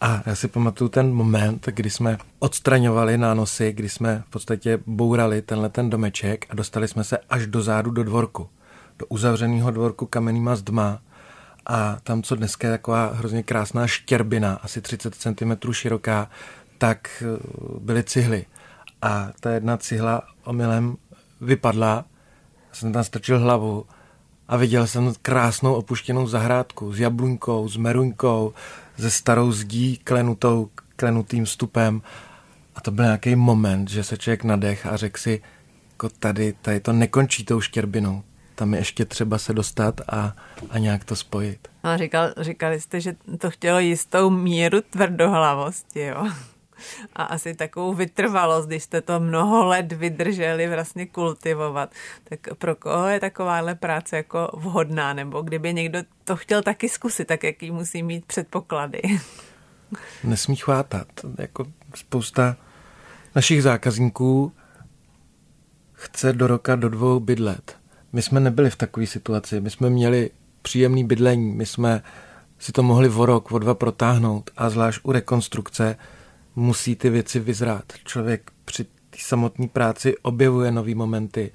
A 0.00 0.22
já 0.26 0.34
si 0.34 0.48
pamatuju 0.48 0.88
ten 0.88 1.12
moment, 1.12 1.66
kdy 1.66 1.90
jsme 1.90 2.18
odstraňovali 2.38 3.18
nánosy, 3.18 3.72
kdy 3.72 3.88
jsme 3.88 4.22
v 4.26 4.30
podstatě 4.30 4.78
bourali 4.86 5.42
tenhle 5.42 5.68
ten 5.68 5.90
domeček 5.90 6.46
a 6.50 6.54
dostali 6.54 6.88
jsme 6.88 7.04
se 7.04 7.18
až 7.30 7.46
do 7.46 7.62
zádu 7.62 7.90
do 7.90 8.04
dvorku. 8.04 8.48
Do 8.98 9.06
uzavřeného 9.06 9.70
dvorku 9.70 10.06
kamennýma 10.06 10.56
zdma 10.56 11.00
a 11.68 11.96
tam, 12.02 12.22
co 12.22 12.36
dneska 12.36 12.66
je 12.68 12.74
taková 12.74 13.12
hrozně 13.14 13.42
krásná 13.42 13.86
štěrbina, 13.86 14.54
asi 14.62 14.80
30 14.80 15.14
cm 15.14 15.72
široká, 15.72 16.30
tak 16.78 17.22
eh, 17.22 17.38
byly 17.80 18.02
cihly. 18.02 18.46
A 19.02 19.28
ta 19.40 19.50
jedna 19.50 19.76
cihla 19.76 20.22
omylem 20.44 20.96
vypadla, 21.40 22.04
jsem 22.72 22.92
tam 22.92 23.04
strčil 23.04 23.38
hlavu 23.38 23.86
a 24.48 24.56
viděl 24.56 24.86
jsem 24.86 25.12
krásnou 25.22 25.74
opuštěnou 25.74 26.26
zahrádku 26.26 26.92
s 26.92 27.00
jabluňkou, 27.00 27.68
s 27.68 27.76
meruňkou, 27.76 28.52
se 28.98 29.10
starou 29.10 29.52
zdí 29.52 29.96
klenutou, 30.04 30.70
klenutým 30.96 31.46
stupem. 31.46 32.02
A 32.74 32.80
to 32.80 32.90
byl 32.90 33.04
nějaký 33.04 33.36
moment, 33.36 33.90
že 33.90 34.04
se 34.04 34.16
člověk 34.16 34.44
nadech 34.44 34.86
a 34.86 34.96
řekl 34.96 35.20
si, 35.20 35.42
jako 35.90 36.08
tady, 36.08 36.54
tady 36.62 36.80
to 36.80 36.92
nekončí 36.92 37.44
tou 37.44 37.60
štěrbinou 37.60 38.22
tam 38.58 38.74
je 38.74 38.80
ještě 38.80 39.04
třeba 39.04 39.38
se 39.38 39.52
dostat 39.52 40.00
a, 40.08 40.36
a 40.70 40.78
nějak 40.78 41.04
to 41.04 41.16
spojit. 41.16 41.68
A 41.82 41.96
říkal, 41.96 42.34
říkali 42.36 42.80
jste, 42.80 43.00
že 43.00 43.16
to 43.38 43.50
chtělo 43.50 43.78
jistou 43.78 44.30
míru 44.30 44.80
tvrdohlavosti, 44.90 46.00
jo? 46.00 46.28
A 47.16 47.22
asi 47.22 47.54
takovou 47.54 47.94
vytrvalost, 47.94 48.68
když 48.68 48.82
jste 48.82 49.00
to 49.00 49.20
mnoho 49.20 49.66
let 49.66 49.92
vydrželi 49.92 50.68
vlastně 50.68 51.06
kultivovat. 51.06 51.90
Tak 52.24 52.40
pro 52.58 52.74
koho 52.74 53.06
je 53.06 53.20
takováhle 53.20 53.74
práce 53.74 54.16
jako 54.16 54.50
vhodná? 54.54 55.12
Nebo 55.12 55.42
kdyby 55.42 55.74
někdo 55.74 55.98
to 56.24 56.36
chtěl 56.36 56.62
taky 56.62 56.88
zkusit, 56.88 57.24
tak 57.24 57.44
jaký 57.44 57.70
musí 57.70 58.02
mít 58.02 58.24
předpoklady? 58.24 59.02
Nesmí 60.24 60.56
chvátat. 60.56 61.08
Jako 61.38 61.66
spousta 61.94 62.56
našich 63.34 63.62
zákazníků 63.62 64.52
chce 65.92 66.32
do 66.32 66.46
roka, 66.46 66.76
do 66.76 66.88
dvou 66.88 67.20
bydlet. 67.20 67.77
My 68.12 68.22
jsme 68.22 68.40
nebyli 68.40 68.70
v 68.70 68.76
takové 68.76 69.06
situaci. 69.06 69.60
My 69.60 69.70
jsme 69.70 69.90
měli 69.90 70.30
příjemný 70.62 71.04
bydlení, 71.04 71.52
my 71.52 71.66
jsme 71.66 72.02
si 72.58 72.72
to 72.72 72.82
mohli 72.82 73.08
o 73.08 73.26
rok, 73.26 73.52
o 73.52 73.58
dva 73.58 73.74
protáhnout 73.74 74.50
a 74.56 74.70
zvlášť 74.70 75.00
u 75.02 75.12
rekonstrukce 75.12 75.96
musí 76.56 76.96
ty 76.96 77.10
věci 77.10 77.40
vyzrát. 77.40 77.84
Člověk 78.04 78.50
při 78.64 78.84
té 78.84 79.18
samotné 79.18 79.68
práci 79.68 80.16
objevuje 80.22 80.72
nové 80.72 80.94
momenty, 80.94 81.50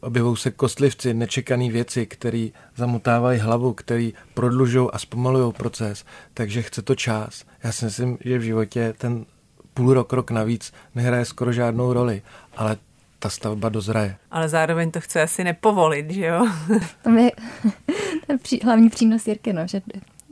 objevují 0.00 0.36
se 0.36 0.50
kostlivci, 0.50 1.14
nečekané 1.14 1.70
věci, 1.70 2.06
které 2.06 2.48
zamotávají 2.76 3.40
hlavu, 3.40 3.72
které 3.72 4.10
prodlužují 4.34 4.88
a 4.92 4.98
zpomalují 4.98 5.52
proces, 5.52 6.04
takže 6.34 6.62
chce 6.62 6.82
to 6.82 6.94
čas. 6.94 7.44
Já 7.64 7.72
si 7.72 7.84
myslím, 7.84 8.18
že 8.24 8.38
v 8.38 8.42
životě 8.42 8.94
ten 8.98 9.26
půl 9.74 9.94
rok, 9.94 10.12
rok 10.12 10.30
navíc 10.30 10.72
nehraje 10.94 11.24
skoro 11.24 11.52
žádnou 11.52 11.92
roli, 11.92 12.22
ale 12.56 12.76
ta 13.18 13.30
stavba 13.30 13.68
dozraje. 13.68 14.16
Ale 14.30 14.48
zároveň 14.48 14.90
to 14.90 15.00
chce 15.00 15.22
asi 15.22 15.44
nepovolit, 15.44 16.10
že 16.10 16.26
jo? 16.26 16.46
To 17.02 17.10
je 17.10 17.30
ten 18.26 18.38
pří, 18.38 18.60
hlavní 18.64 18.90
přínos 18.90 19.26
Jirky, 19.26 19.52
no, 19.52 19.66
že 19.66 19.82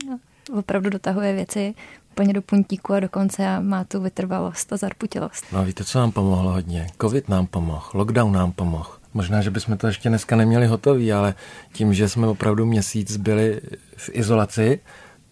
no, 0.09 0.19
opravdu 0.59 0.89
dotahuje 0.89 1.33
věci 1.33 1.73
úplně 2.11 2.33
do 2.33 2.41
puntíku 2.41 2.93
a 2.93 2.99
do 2.99 3.09
konce 3.09 3.47
a 3.47 3.59
má 3.59 3.83
tu 3.83 4.01
vytrvalost 4.01 4.73
a 4.73 4.77
zarputilost. 4.77 5.45
No 5.51 5.65
víte, 5.65 5.83
co 5.83 5.99
nám 5.99 6.11
pomohlo 6.11 6.51
hodně? 6.51 6.87
Covid 7.01 7.29
nám 7.29 7.47
pomohl, 7.47 7.85
lockdown 7.93 8.31
nám 8.31 8.51
pomohl. 8.51 8.89
Možná, 9.13 9.41
že 9.41 9.51
bychom 9.51 9.77
to 9.77 9.87
ještě 9.87 10.09
dneska 10.09 10.35
neměli 10.35 10.67
hotový, 10.67 11.13
ale 11.13 11.35
tím, 11.73 11.93
že 11.93 12.09
jsme 12.09 12.27
opravdu 12.27 12.65
měsíc 12.65 13.17
byli 13.17 13.61
v 13.97 14.09
izolaci, 14.13 14.79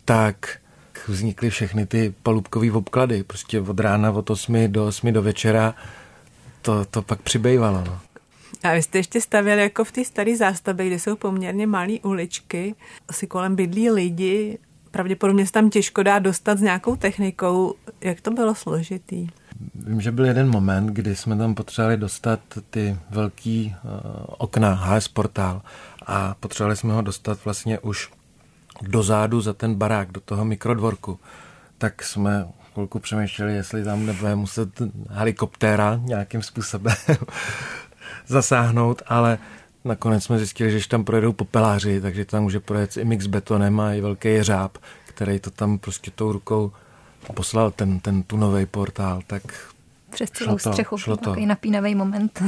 tak 0.05 0.57
vznikly 1.07 1.49
všechny 1.49 1.85
ty 1.85 2.13
palubkové 2.23 2.71
obklady. 2.71 3.23
Prostě 3.23 3.59
od 3.59 3.79
rána 3.79 4.11
od 4.11 4.29
8 4.29 4.71
do 4.71 4.87
8 4.87 5.13
do 5.13 5.21
večera 5.21 5.75
to, 6.65 6.85
to 6.85 7.01
pak 7.01 7.21
přibývalo. 7.21 7.83
No. 7.87 7.99
A 8.63 8.73
vy 8.73 8.81
jste 8.81 8.97
ještě 8.97 9.21
stavěli 9.21 9.61
jako 9.61 9.83
v 9.83 9.91
té 9.91 10.05
staré 10.05 10.37
zástavbě, 10.37 10.87
kde 10.87 10.99
jsou 10.99 11.15
poměrně 11.15 11.67
malé 11.67 11.93
uličky, 12.03 12.75
asi 13.07 13.27
kolem 13.27 13.55
bydlí 13.55 13.89
lidi, 13.89 14.57
pravděpodobně 14.91 15.45
se 15.45 15.51
tam 15.51 15.69
těžko 15.69 16.03
dá 16.03 16.19
dostat 16.19 16.57
s 16.57 16.61
nějakou 16.61 16.95
technikou. 16.95 17.75
Jak 18.01 18.21
to 18.21 18.31
bylo 18.31 18.55
složitý? 18.55 19.27
Vím, 19.75 20.01
že 20.01 20.11
byl 20.11 20.25
jeden 20.25 20.49
moment, 20.49 20.87
kdy 20.87 21.15
jsme 21.15 21.37
tam 21.37 21.55
potřebovali 21.55 21.97
dostat 21.97 22.39
ty 22.69 22.97
velký 23.09 23.75
uh, 23.83 23.91
okna, 24.37 24.73
HS 24.73 25.07
portál 25.07 25.61
a 26.05 26.35
potřebovali 26.39 26.77
jsme 26.77 26.93
ho 26.93 27.01
dostat 27.01 27.45
vlastně 27.45 27.79
už 27.79 28.11
dozadu 28.81 29.41
za 29.41 29.53
ten 29.53 29.75
barák, 29.75 30.11
do 30.11 30.21
toho 30.21 30.45
mikrodvorku. 30.45 31.19
Tak 31.77 32.03
jsme 32.03 32.47
chvilku 32.75 32.99
přemýšleli, 32.99 33.55
jestli 33.55 33.83
tam 33.83 34.05
nebude 34.05 34.35
muset 34.35 34.69
helikoptéra 35.09 35.99
nějakým 36.03 36.41
způsobem 36.41 36.95
zasáhnout, 38.27 39.01
ale 39.07 39.37
nakonec 39.85 40.23
jsme 40.23 40.37
zjistili, 40.37 40.79
že 40.79 40.87
tam 40.87 41.03
projedou 41.03 41.33
popeláři, 41.33 42.01
takže 42.01 42.25
tam 42.25 42.43
může 42.43 42.59
projet 42.59 42.97
i 42.97 43.05
mix 43.05 43.27
betonem 43.27 43.79
a 43.79 43.93
i 43.93 44.01
velký 44.01 44.27
jeřáb, 44.27 44.77
který 45.05 45.39
to 45.39 45.51
tam 45.51 45.77
prostě 45.79 46.11
tou 46.11 46.31
rukou 46.31 46.71
poslal 47.33 47.71
ten, 47.71 47.99
ten 47.99 48.23
tunový 48.23 48.65
portál, 48.65 49.21
tak 49.27 49.43
přes 50.09 50.31
celou 50.31 50.57
šlo 50.57 50.69
to, 50.69 50.73
střechu, 50.73 50.97
šlo 50.97 51.17
to. 51.17 51.23
takový 51.23 51.45
napínavý 51.45 51.95
moment. 51.95 52.43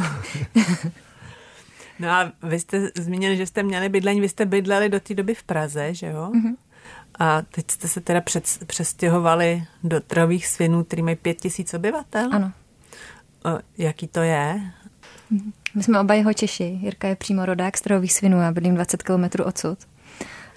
no 2.00 2.10
a 2.10 2.32
vy 2.44 2.60
jste 2.60 2.90
zmínili, 2.96 3.38
že 3.38 3.46
jste 3.46 3.63
měli 3.63 3.90
bydlení, 3.90 4.22
vy 4.22 4.30
jste 4.30 4.46
bydleli 4.46 4.90
do 4.90 5.00
té 5.00 5.13
doby 5.13 5.34
v 5.34 5.44
Praze, 5.44 5.94
že 5.94 6.08
jo? 6.08 6.32
Mm-hmm. 6.34 6.56
A 7.19 7.41
teď 7.41 7.71
jste 7.71 7.88
se 7.88 8.01
teda 8.01 8.21
před, 8.21 8.43
přestěhovali 8.67 9.63
do 9.84 9.99
Trhových 9.99 10.47
svinů, 10.47 10.84
který 10.84 11.01
mají 11.01 11.15
pět 11.15 11.41
tisíc 11.41 11.73
obyvatel? 11.73 12.30
Ano. 12.34 12.51
O, 13.45 13.60
jaký 13.77 14.08
to 14.08 14.19
je? 14.19 14.62
My 15.75 15.84
jsme 15.84 15.99
oba 15.99 16.13
jeho 16.13 16.34
Češi. 16.34 16.63
Jirka 16.63 17.08
je 17.08 17.15
přímo 17.15 17.45
rodák 17.45 17.77
z 17.77 17.82
Trhových 17.82 18.13
svinů, 18.13 18.41
já 18.41 18.51
bydlím 18.51 18.75
20 18.75 19.03
kilometrů 19.03 19.43
odsud. 19.43 19.80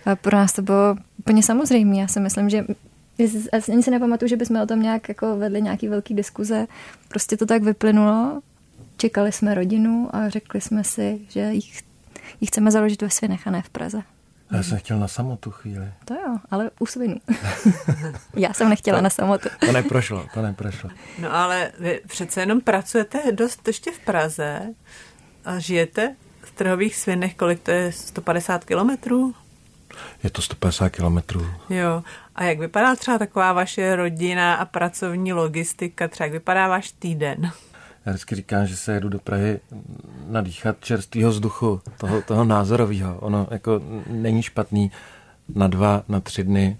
A 0.06 0.16
pro 0.16 0.36
nás 0.36 0.52
to 0.52 0.62
bylo 0.62 0.96
úplně 1.18 1.42
samozřejmé. 1.42 1.96
Já 1.96 2.08
si 2.08 2.20
myslím, 2.20 2.50
že 2.50 2.64
Ani 3.72 3.82
se 3.82 3.90
nepamatuju, 3.90 4.28
že 4.28 4.36
bychom 4.36 4.60
o 4.60 4.66
tom 4.66 4.82
nějak 4.82 5.08
jako 5.08 5.36
vedli 5.36 5.62
nějaký 5.62 5.88
velký 5.88 6.14
diskuze. 6.14 6.66
Prostě 7.08 7.36
to 7.36 7.46
tak 7.46 7.62
vyplynulo. 7.62 8.40
Čekali 8.96 9.32
jsme 9.32 9.54
rodinu 9.54 10.08
a 10.12 10.28
řekli 10.28 10.60
jsme 10.60 10.84
si, 10.84 11.20
že 11.28 11.40
jich, 11.40 11.82
jich 12.40 12.50
chceme 12.50 12.70
založit 12.70 13.02
ve 13.02 13.10
Svinech 13.10 13.46
a 13.46 13.50
ne 13.50 13.62
v 13.62 13.70
Praze. 13.70 14.02
Já 14.52 14.62
jsem 14.62 14.78
chtěl 14.78 14.98
na 14.98 15.08
samotu 15.08 15.50
chvíli. 15.50 15.92
To 16.04 16.14
jo, 16.14 16.38
ale 16.50 16.70
u 16.78 16.86
svinu. 16.86 17.16
Já 18.36 18.52
jsem 18.52 18.68
nechtěla 18.68 18.98
to, 18.98 19.02
na 19.04 19.10
samotu. 19.10 19.48
To 19.66 19.72
neprošlo, 19.72 20.26
to 20.34 20.42
neprošlo. 20.42 20.90
No 21.18 21.34
ale 21.36 21.72
vy 21.78 22.00
přece 22.06 22.40
jenom 22.40 22.60
pracujete 22.60 23.32
dost 23.32 23.66
ještě 23.66 23.90
v 23.92 23.98
Praze 23.98 24.62
a 25.44 25.58
žijete 25.58 26.16
v 26.42 26.50
trhových 26.50 26.96
svinech, 26.96 27.34
kolik 27.34 27.60
to 27.62 27.70
je, 27.70 27.92
150 27.92 28.64
kilometrů? 28.64 29.34
Je 30.22 30.30
to 30.30 30.42
150 30.42 30.88
kilometrů. 30.88 31.46
Jo. 31.70 32.02
A 32.34 32.44
jak 32.44 32.58
vypadá 32.58 32.96
třeba 32.96 33.18
taková 33.18 33.52
vaše 33.52 33.96
rodina 33.96 34.54
a 34.54 34.64
pracovní 34.64 35.32
logistika? 35.32 36.08
Třeba 36.08 36.24
jak 36.24 36.32
vypadá 36.32 36.68
váš 36.68 36.90
týden? 36.92 37.52
Já 38.06 38.12
vždycky 38.12 38.34
říkám, 38.34 38.66
že 38.66 38.76
se 38.76 38.92
jedu 38.92 39.08
do 39.08 39.18
Prahy 39.18 39.60
nadýchat 40.28 40.76
čerstvého 40.80 41.30
vzduchu, 41.30 41.80
toho, 41.98 42.22
toho 42.22 42.44
názorového. 42.44 43.18
Ono 43.18 43.46
jako 43.50 43.80
není 44.06 44.42
špatný 44.42 44.90
na 45.54 45.68
dva, 45.68 46.02
na 46.08 46.20
tři 46.20 46.44
dny 46.44 46.76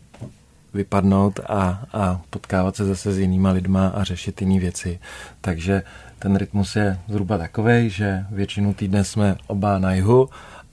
vypadnout 0.75 1.41
a, 1.49 1.83
a 1.93 2.21
potkávat 2.31 2.77
se 2.77 2.85
zase 2.85 3.13
s 3.13 3.19
jinýma 3.19 3.51
lidma 3.51 3.89
a 3.89 4.05
řešit 4.05 4.41
jiné 4.41 4.61
věci. 4.61 5.01
Takže 5.41 5.83
ten 6.19 6.37
rytmus 6.37 6.77
je 6.77 6.99
zhruba 7.09 7.39
takový, 7.39 7.91
že 7.91 8.27
většinu 8.31 8.75
týdne 8.75 9.05
jsme 9.05 9.37
oba 9.47 9.79
na 9.79 9.93
jihu, 9.93 10.29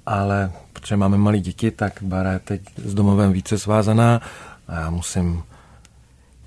ale 0.05 0.51
protože 0.73 0.97
máme 0.97 1.17
malé 1.17 1.39
děti, 1.39 1.71
tak 1.71 1.93
Bara 2.01 2.31
je 2.31 2.39
teď 2.39 2.61
s 2.77 2.93
domovem 2.93 3.31
více 3.31 3.59
svázaná 3.59 4.21
a 4.67 4.75
já 4.75 4.89
musím 4.89 5.43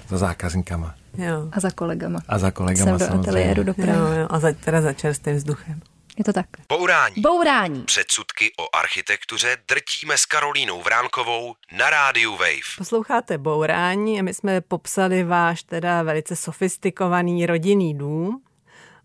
za 0.08 0.18
zákazníkama. 0.18 0.99
Jo. 1.18 1.48
A 1.52 1.60
za 1.60 1.70
kolegama. 1.70 2.20
A 2.28 2.38
za 2.38 2.50
kolegama 2.50 2.98
Jsem 2.98 3.08
do 3.08 3.14
ateliéru 3.20 3.62
do 3.62 3.74
Jo, 3.76 4.12
jo. 4.20 4.26
A 4.30 4.40
za, 4.40 4.52
teda 4.52 4.80
za 4.80 4.92
čerstvým 4.92 5.36
vzduchem. 5.36 5.80
Je 6.18 6.24
to 6.24 6.32
tak. 6.32 6.46
Bourání. 6.68 7.14
Bourání. 7.18 7.82
Předsudky 7.82 8.52
o 8.58 8.76
architektuře 8.76 9.56
drtíme 9.68 10.18
s 10.18 10.24
Karolínou 10.24 10.82
Vránkovou 10.82 11.54
na 11.78 11.90
rádiu 11.90 12.32
Wave. 12.32 12.76
Posloucháte 12.78 13.38
Bourání 13.38 14.20
a 14.20 14.22
my 14.22 14.34
jsme 14.34 14.60
popsali 14.60 15.24
váš 15.24 15.62
teda 15.62 16.02
velice 16.02 16.36
sofistikovaný 16.36 17.46
rodinný 17.46 17.98
dům. 17.98 18.42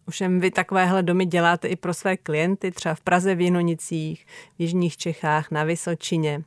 Všem 0.10 0.40
vy 0.40 0.52
takovéhle 0.52 1.04
domy 1.04 1.26
děláte 1.26 1.68
i 1.68 1.76
pro 1.76 1.94
své 1.94 2.18
klienty, 2.18 2.72
třeba 2.72 2.96
v 2.96 3.02
Praze 3.02 3.36
v 3.36 3.42
Jinonicích, 3.42 4.26
v 4.58 4.62
Jižních 4.62 4.98
Čechách, 4.98 5.52
na 5.52 5.64
Vysočině. 5.64 6.44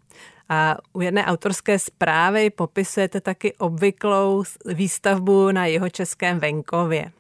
A 0.48 0.76
u 0.92 1.00
jedné 1.00 1.26
autorské 1.26 1.78
zprávy 1.78 2.50
popisujete 2.50 3.20
taky 3.20 3.52
obvyklou 3.52 4.44
výstavbu 4.66 5.50
na 5.50 5.66
jeho 5.66 5.90
českém 5.90 6.38
venkově. 6.38 7.12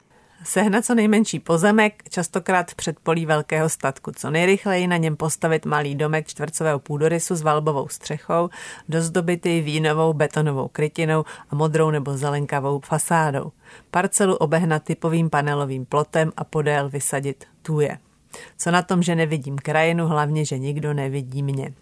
Sehnat 0.44 0.84
co 0.84 0.94
nejmenší 0.94 1.40
pozemek, 1.40 2.02
častokrát 2.08 2.70
v 2.70 2.74
předpolí 2.74 3.26
velkého 3.26 3.68
statku, 3.68 4.12
co 4.16 4.30
nejrychleji 4.30 4.86
na 4.86 4.96
něm 4.96 5.16
postavit 5.16 5.66
malý 5.66 5.94
domek 5.94 6.26
čtvercového 6.26 6.78
půdorysu 6.78 7.34
s 7.34 7.42
valbovou 7.42 7.88
střechou, 7.88 8.50
dozdobitý 8.88 9.60
vínovou 9.60 10.12
betonovou 10.12 10.68
krytinou 10.68 11.24
a 11.50 11.54
modrou 11.54 11.90
nebo 11.90 12.16
zelenkavou 12.16 12.80
fasádou. 12.80 13.52
Parcelu 13.90 14.36
obehnat 14.36 14.82
typovým 14.82 15.30
panelovým 15.30 15.86
plotem 15.86 16.32
a 16.36 16.44
podél 16.44 16.88
vysadit 16.88 17.44
tuje. 17.62 17.98
Co 18.58 18.70
na 18.70 18.82
tom, 18.82 19.02
že 19.02 19.14
nevidím 19.14 19.58
krajinu, 19.58 20.06
hlavně, 20.06 20.44
že 20.44 20.58
nikdo 20.58 20.94
nevidí 20.94 21.42
mě 21.42 21.74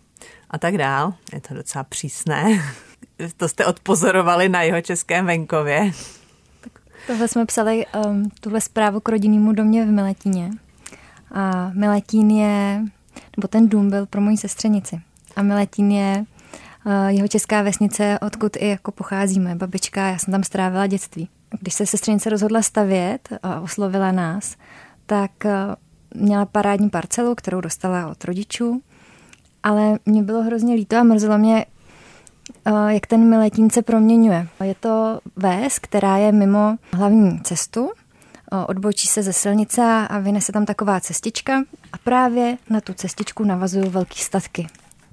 a 0.51 0.59
tak 0.59 0.79
dál. 0.79 1.15
Je 1.33 1.41
to 1.41 1.55
docela 1.55 1.85
přísné. 1.85 2.63
to 3.37 3.49
jste 3.49 3.67
odpozorovali 3.67 4.49
na 4.49 4.63
jeho 4.63 4.81
českém 4.81 5.27
venkově. 5.27 5.91
Tohle 7.07 7.29
jsme 7.29 7.47
psali, 7.47 7.87
um, 8.07 8.31
tuhle 8.41 8.61
zprávu 8.61 9.01
k 9.01 9.09
rodinnému 9.09 9.53
domě 9.53 9.85
v 9.85 9.89
Miletíně. 9.89 10.51
A 11.35 11.71
Miletín 11.75 12.31
je, 12.31 12.83
nebo 13.37 13.49
ten 13.49 13.69
dům 13.69 13.91
byl 13.91 14.07
pro 14.07 14.21
moji 14.21 14.37
sestřenici. 14.37 15.01
A 15.37 15.43
Miletín 15.43 15.91
je 15.91 16.25
uh, 16.87 17.07
jeho 17.07 17.29
česká 17.29 17.63
vesnice, 17.63 18.19
odkud 18.23 18.57
i 18.57 18.69
jako 18.69 18.93
pocházíme. 18.93 19.55
Babička, 19.55 20.09
já 20.09 20.19
jsem 20.19 20.33
tam 20.33 20.45
strávila 20.45 20.87
dětství. 20.87 21.29
Když 21.61 21.75
se 21.75 21.87
sestřenice 21.87 22.31
rozhodla 22.31 22.63
stavět 22.63 23.29
a 23.43 23.61
oslovila 23.61 24.13
nás, 24.13 24.57
tak 25.07 25.31
uh, 25.45 25.51
měla 26.23 26.47
parádní 26.47 26.91
parcelu, 26.91 27.35
kterou 27.35 27.61
dostala 27.61 28.09
od 28.09 28.25
rodičů 28.25 28.83
ale 29.67 29.99
mě 30.07 30.23
bylo 30.23 30.43
hrozně 30.43 30.75
líto 30.75 30.97
a 30.97 31.03
mrzelo 31.03 31.39
mě, 31.39 31.67
eh, 32.65 32.73
jak 32.89 33.07
ten 33.07 33.29
Miletín 33.31 33.71
se 33.71 33.83
proměňuje. 33.83 34.49
Je 34.65 34.75
to 34.75 35.21
ves, 35.37 35.79
která 35.79 36.17
je 36.17 36.33
mimo 36.33 36.77
hlavní 36.93 37.41
cestu, 37.41 37.91
eh, 37.93 38.57
odbočí 38.67 39.07
se 39.09 39.23
ze 39.23 39.33
silnice 39.33 39.83
a 40.11 40.19
vyne 40.19 40.41
se 40.41 40.53
tam 40.53 40.67
taková 40.67 41.01
cestička 41.01 41.63
a 41.93 41.99
právě 41.99 42.59
na 42.71 42.81
tu 42.81 42.93
cestičku 42.93 43.45
navazují 43.45 43.89
velký 43.89 44.21
statky. 44.21 44.67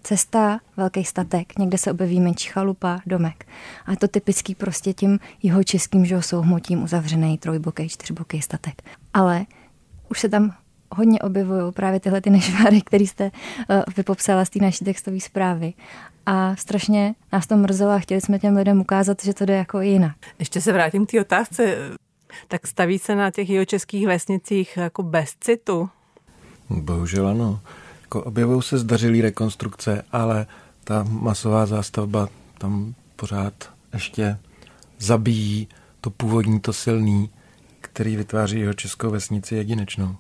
Cesta, 0.04 0.60
velký 0.78 1.04
statek, 1.04 1.60
někde 1.60 1.78
se 1.78 1.92
objeví 1.92 2.20
menší 2.20 2.50
chalupa, 2.50 3.00
domek. 3.06 3.46
A 3.86 3.96
to 3.96 4.08
typický 4.08 4.56
prostě 4.56 4.94
tím 4.94 5.20
jeho 5.44 5.64
českým 5.64 6.06
že 6.06 6.22
souhmotím 6.22 6.84
uzavřený 6.84 7.38
trojboký, 7.38 7.90
čtyřboký 7.90 8.42
statek. 8.42 8.82
Ale 9.14 9.46
už 10.10 10.20
se 10.20 10.30
tam 10.30 10.54
hodně 10.96 11.20
objevují 11.20 11.72
právě 11.72 12.00
tyhle 12.00 12.22
ty 12.22 12.30
nešváry, 12.30 12.82
které 12.82 13.04
jste 13.04 13.24
uh, 13.24 13.82
vypopsala 13.98 14.46
z 14.46 14.50
té 14.50 14.60
naší 14.60 14.86
textové 14.86 15.20
zprávy. 15.20 15.74
A 16.26 16.56
strašně 16.56 17.16
nás 17.34 17.48
to 17.48 17.58
mrzelo 17.58 17.92
a 17.92 18.00
chtěli 18.00 18.22
jsme 18.22 18.40
těm 18.40 18.56
lidem 18.56 18.82
ukázat, 18.82 19.24
že 19.24 19.34
to 19.34 19.46
jde 19.46 19.56
jako 19.56 19.82
jinak. 19.82 20.16
Ještě 20.40 20.62
se 20.62 20.74
vrátím 20.74 21.06
k 21.06 21.12
té 21.12 21.22
otázce. 21.22 21.78
Tak 22.48 22.68
staví 22.68 23.00
se 23.00 23.16
na 23.16 23.32
těch 23.32 23.50
jeho 23.50 23.66
českých 23.66 24.08
vesnicích 24.08 24.78
jako 24.78 25.04
bez 25.04 25.36
citu? 25.40 25.90
Bohužel 26.70 27.28
ano. 27.28 27.60
Jako 28.02 28.24
objevují 28.24 28.62
se 28.62 28.78
zdařilý 28.78 29.22
rekonstrukce, 29.22 30.06
ale 30.12 30.46
ta 30.84 31.04
masová 31.10 31.66
zástavba 31.66 32.30
tam 32.58 32.94
pořád 33.16 33.54
ještě 33.94 34.38
zabíjí 35.00 35.68
to 36.02 36.10
původní, 36.10 36.60
to 36.60 36.74
silný, 36.74 37.30
který 37.82 38.16
vytváří 38.16 38.60
jeho 38.60 38.74
českou 38.74 39.10
vesnici 39.10 39.56
jedinečnou. 39.56 40.16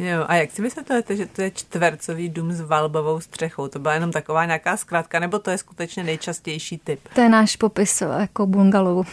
Jo, 0.00 0.24
a 0.28 0.34
jak 0.34 0.50
si 0.50 0.62
vysvětlujete, 0.62 1.16
že 1.16 1.26
to 1.26 1.42
je 1.42 1.50
čtvercový 1.50 2.28
dům 2.28 2.52
s 2.52 2.60
valbovou 2.60 3.20
střechou? 3.20 3.68
To 3.68 3.78
byla 3.78 3.94
jenom 3.94 4.12
taková 4.12 4.44
nějaká 4.44 4.76
zkrátka, 4.76 5.18
nebo 5.18 5.38
to 5.38 5.50
je 5.50 5.58
skutečně 5.58 6.04
nejčastější 6.04 6.78
typ? 6.84 7.00
To 7.14 7.20
je 7.20 7.28
náš 7.28 7.56
popis 7.56 8.02
jako 8.18 8.46
bungalovu. 8.46 9.04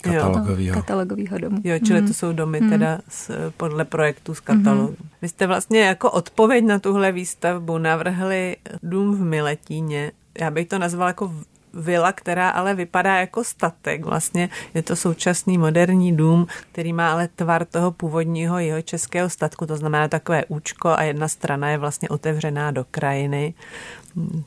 Katalogovýho. 0.00 0.74
Katalogovýho 0.74 1.38
domu. 1.38 1.60
Jo, 1.64 1.78
čili 1.86 1.98
hmm. 1.98 2.08
to 2.08 2.14
jsou 2.14 2.32
domy 2.32 2.60
hmm. 2.60 2.70
teda 2.70 2.98
z, 3.08 3.30
podle 3.56 3.84
projektů 3.84 4.34
z 4.34 4.40
katalogu. 4.40 4.86
Hmm. 4.86 5.08
Vy 5.22 5.28
jste 5.28 5.46
vlastně 5.46 5.80
jako 5.80 6.10
odpověď 6.10 6.64
na 6.64 6.78
tuhle 6.78 7.12
výstavbu 7.12 7.78
navrhli 7.78 8.56
dům 8.82 9.16
v 9.16 9.20
Miletíně. 9.20 10.12
Já 10.40 10.50
bych 10.50 10.68
to 10.68 10.78
nazval 10.78 11.08
jako 11.08 11.32
vila, 11.74 12.12
která 12.12 12.50
ale 12.50 12.74
vypadá 12.74 13.16
jako 13.20 13.44
statek. 13.44 14.04
Vlastně 14.04 14.48
je 14.74 14.82
to 14.82 14.96
současný 14.96 15.58
moderní 15.58 16.16
dům, 16.16 16.46
který 16.72 16.92
má 16.92 17.12
ale 17.12 17.28
tvar 17.28 17.64
toho 17.64 17.90
původního 17.90 18.58
jeho 18.58 18.82
českého 18.82 19.30
statku, 19.30 19.66
to 19.66 19.76
znamená 19.76 20.08
takové 20.08 20.44
účko 20.44 20.88
a 20.88 21.02
jedna 21.02 21.28
strana 21.28 21.70
je 21.70 21.78
vlastně 21.78 22.08
otevřená 22.08 22.70
do 22.70 22.84
krajiny. 22.90 23.54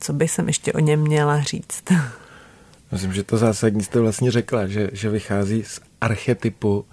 Co 0.00 0.12
bych 0.12 0.30
jsem 0.30 0.46
ještě 0.46 0.72
o 0.72 0.78
něm 0.78 1.00
měla 1.00 1.40
říct? 1.40 1.84
Myslím, 2.92 3.12
že 3.12 3.22
to 3.22 3.36
zásadní 3.36 3.82
jste 3.82 4.00
vlastně 4.00 4.30
řekla, 4.30 4.66
že, 4.66 4.90
že 4.92 5.10
vychází 5.10 5.64
z 5.64 5.80
archetypu 6.00 6.84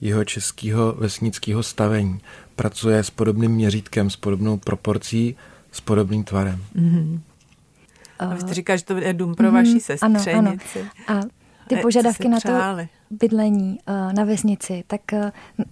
jeho 0.00 0.24
českého 0.24 0.92
vesnického 0.92 1.62
stavení. 1.62 2.20
Pracuje 2.56 3.04
s 3.04 3.10
podobným 3.10 3.50
měřítkem, 3.50 4.10
s 4.10 4.16
podobnou 4.16 4.56
proporcí, 4.56 5.36
s 5.72 5.80
podobným 5.80 6.24
tvarem. 6.24 6.64
Mm-hmm. 6.76 7.20
A 8.20 8.34
vy 8.34 8.40
jste 8.40 8.54
říkal, 8.54 8.76
že 8.76 8.84
to 8.84 8.96
je 8.96 9.12
dům 9.12 9.34
pro 9.34 9.52
vaši 9.52 9.72
mm, 9.72 9.80
sestřenici. 9.80 10.32
Ano, 10.32 10.56
ano. 11.06 11.20
A 11.20 11.20
ty 11.66 11.76
požadavky 11.76 12.28
na 12.28 12.40
to 12.40 12.52
bydlení 13.10 13.78
uh, 13.88 14.12
na 14.12 14.24
vesnici, 14.24 14.84
tak 14.86 15.00
uh, 15.12 15.64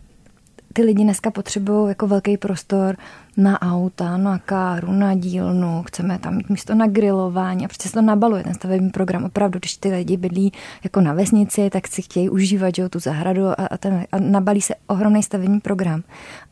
ty 0.73 0.83
lidi 0.83 1.05
dneska 1.05 1.31
potřebují 1.31 1.89
jako 1.89 2.07
velký 2.07 2.37
prostor 2.37 2.97
na 3.37 3.63
auta, 3.63 4.17
na 4.17 4.39
káru, 4.39 4.93
na 4.93 5.15
dílnu, 5.15 5.83
chceme 5.83 6.19
tam 6.19 6.37
mít 6.37 6.49
místo 6.49 6.75
na 6.75 6.87
grilování 6.87 7.65
a 7.65 7.69
přece 7.69 7.89
se 7.89 7.95
to 7.95 8.03
nabaluje 8.03 8.45
ten 8.45 8.55
stavební 8.55 8.91
program. 8.91 9.25
Opravdu, 9.25 9.59
když 9.59 9.77
ty 9.77 9.91
lidi 9.91 10.17
bydlí 10.17 10.53
jako 10.85 11.01
na 11.01 11.13
vesnici, 11.13 11.71
tak 11.71 11.89
si 11.89 12.03
chtějí 12.03 12.31
užívat 12.31 12.75
že, 12.75 12.89
tu 12.89 12.99
zahradu 12.99 13.47
a, 13.47 13.53
a, 13.55 13.77
ten, 13.77 14.07
a 14.13 14.19
nabalí 14.19 14.61
se 14.61 14.75
ohromný 14.87 15.23
stavební 15.23 15.61
program. 15.61 16.03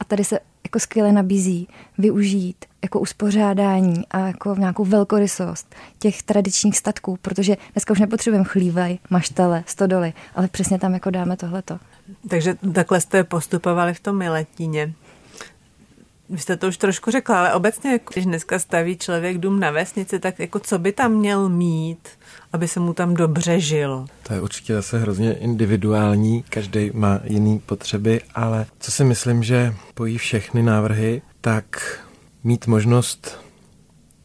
A 0.00 0.04
tady 0.04 0.24
se 0.24 0.38
jako 0.76 0.80
skvěle 0.80 1.12
nabízí 1.12 1.68
využít 1.98 2.64
jako 2.82 3.00
uspořádání 3.00 4.06
a 4.10 4.18
jako 4.18 4.54
nějakou 4.58 4.84
velkorysost 4.84 5.74
těch 5.98 6.22
tradičních 6.22 6.78
statků, 6.78 7.18
protože 7.22 7.56
dneska 7.72 7.92
už 7.92 8.00
nepotřebujeme 8.00 8.44
chlívaj, 8.44 8.98
maštale, 9.10 9.64
stodoly, 9.66 10.12
ale 10.34 10.48
přesně 10.48 10.78
tam 10.78 10.94
jako 10.94 11.10
dáme 11.10 11.36
tohleto. 11.36 11.78
Takže 12.28 12.54
takhle 12.74 13.00
jste 13.00 13.24
postupovali 13.24 13.94
v 13.94 14.00
tom 14.00 14.18
Miletíně. 14.18 14.92
Vy 16.30 16.38
jste 16.38 16.56
to 16.56 16.68
už 16.68 16.76
trošku 16.76 17.10
řekla, 17.10 17.38
ale 17.38 17.54
obecně, 17.54 18.00
když 18.12 18.26
dneska 18.26 18.58
staví 18.58 18.96
člověk 18.96 19.38
dům 19.38 19.60
na 19.60 19.70
vesnici, 19.70 20.18
tak 20.18 20.38
jako 20.38 20.58
co 20.58 20.78
by 20.78 20.92
tam 20.92 21.12
měl 21.12 21.48
mít, 21.48 22.08
aby 22.56 22.68
se 22.68 22.80
mu 22.80 22.92
tam 22.92 23.14
dobře 23.14 23.60
žilo? 23.60 24.06
To 24.22 24.32
je 24.34 24.40
určitě 24.40 24.74
zase 24.74 24.98
hrozně 24.98 25.34
individuální, 25.34 26.44
každý 26.48 26.90
má 26.94 27.20
jiný 27.24 27.58
potřeby, 27.58 28.20
ale 28.34 28.66
co 28.78 28.90
si 28.90 29.04
myslím, 29.04 29.42
že 29.42 29.74
pojí 29.94 30.18
všechny 30.18 30.62
návrhy, 30.62 31.22
tak 31.40 32.00
mít 32.44 32.66
možnost 32.66 33.40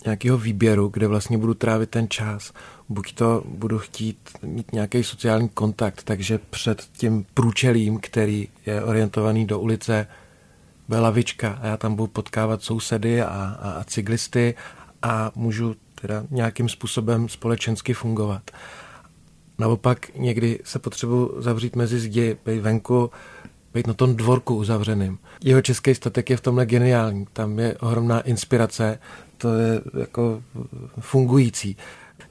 nějakého 0.05 0.37
výběru, 0.37 0.89
kde 0.93 1.07
vlastně 1.07 1.37
budu 1.37 1.53
trávit 1.53 1.89
ten 1.89 2.09
čas. 2.09 2.53
Buď 2.89 3.13
to 3.13 3.43
budu 3.45 3.79
chtít 3.79 4.17
mít 4.43 4.73
nějaký 4.73 5.03
sociální 5.03 5.49
kontakt, 5.49 6.03
takže 6.03 6.39
před 6.49 6.81
tím 6.97 7.25
průčelím, 7.33 7.99
který 7.99 8.47
je 8.65 8.83
orientovaný 8.83 9.45
do 9.45 9.59
ulice, 9.59 10.07
bude 10.87 10.99
lavička 10.99 11.59
a 11.61 11.67
já 11.67 11.77
tam 11.77 11.95
budu 11.95 12.07
potkávat 12.07 12.63
sousedy 12.63 13.21
a, 13.21 13.27
a, 13.27 13.71
a 13.71 13.83
cyklisty 13.83 14.55
a 15.01 15.31
můžu 15.35 15.75
teda 16.01 16.23
nějakým 16.31 16.69
způsobem 16.69 17.29
společensky 17.29 17.93
fungovat. 17.93 18.51
Naopak 19.59 20.15
někdy 20.15 20.59
se 20.63 20.79
potřebuji 20.79 21.35
zavřít 21.37 21.75
mezi 21.75 21.99
zdi, 21.99 22.37
být 22.45 22.59
venku, 22.59 23.11
být 23.73 23.87
na 23.87 23.93
tom 23.93 24.15
dvorku 24.15 24.55
uzavřeným. 24.55 25.17
Jeho 25.43 25.61
český 25.61 25.95
statek 25.95 26.29
je 26.29 26.37
v 26.37 26.41
tomhle 26.41 26.65
geniální. 26.65 27.27
Tam 27.33 27.59
je 27.59 27.77
ohromná 27.77 28.21
inspirace, 28.21 28.99
to 29.37 29.53
je 29.53 29.81
jako 29.99 30.43
fungující. 30.99 31.77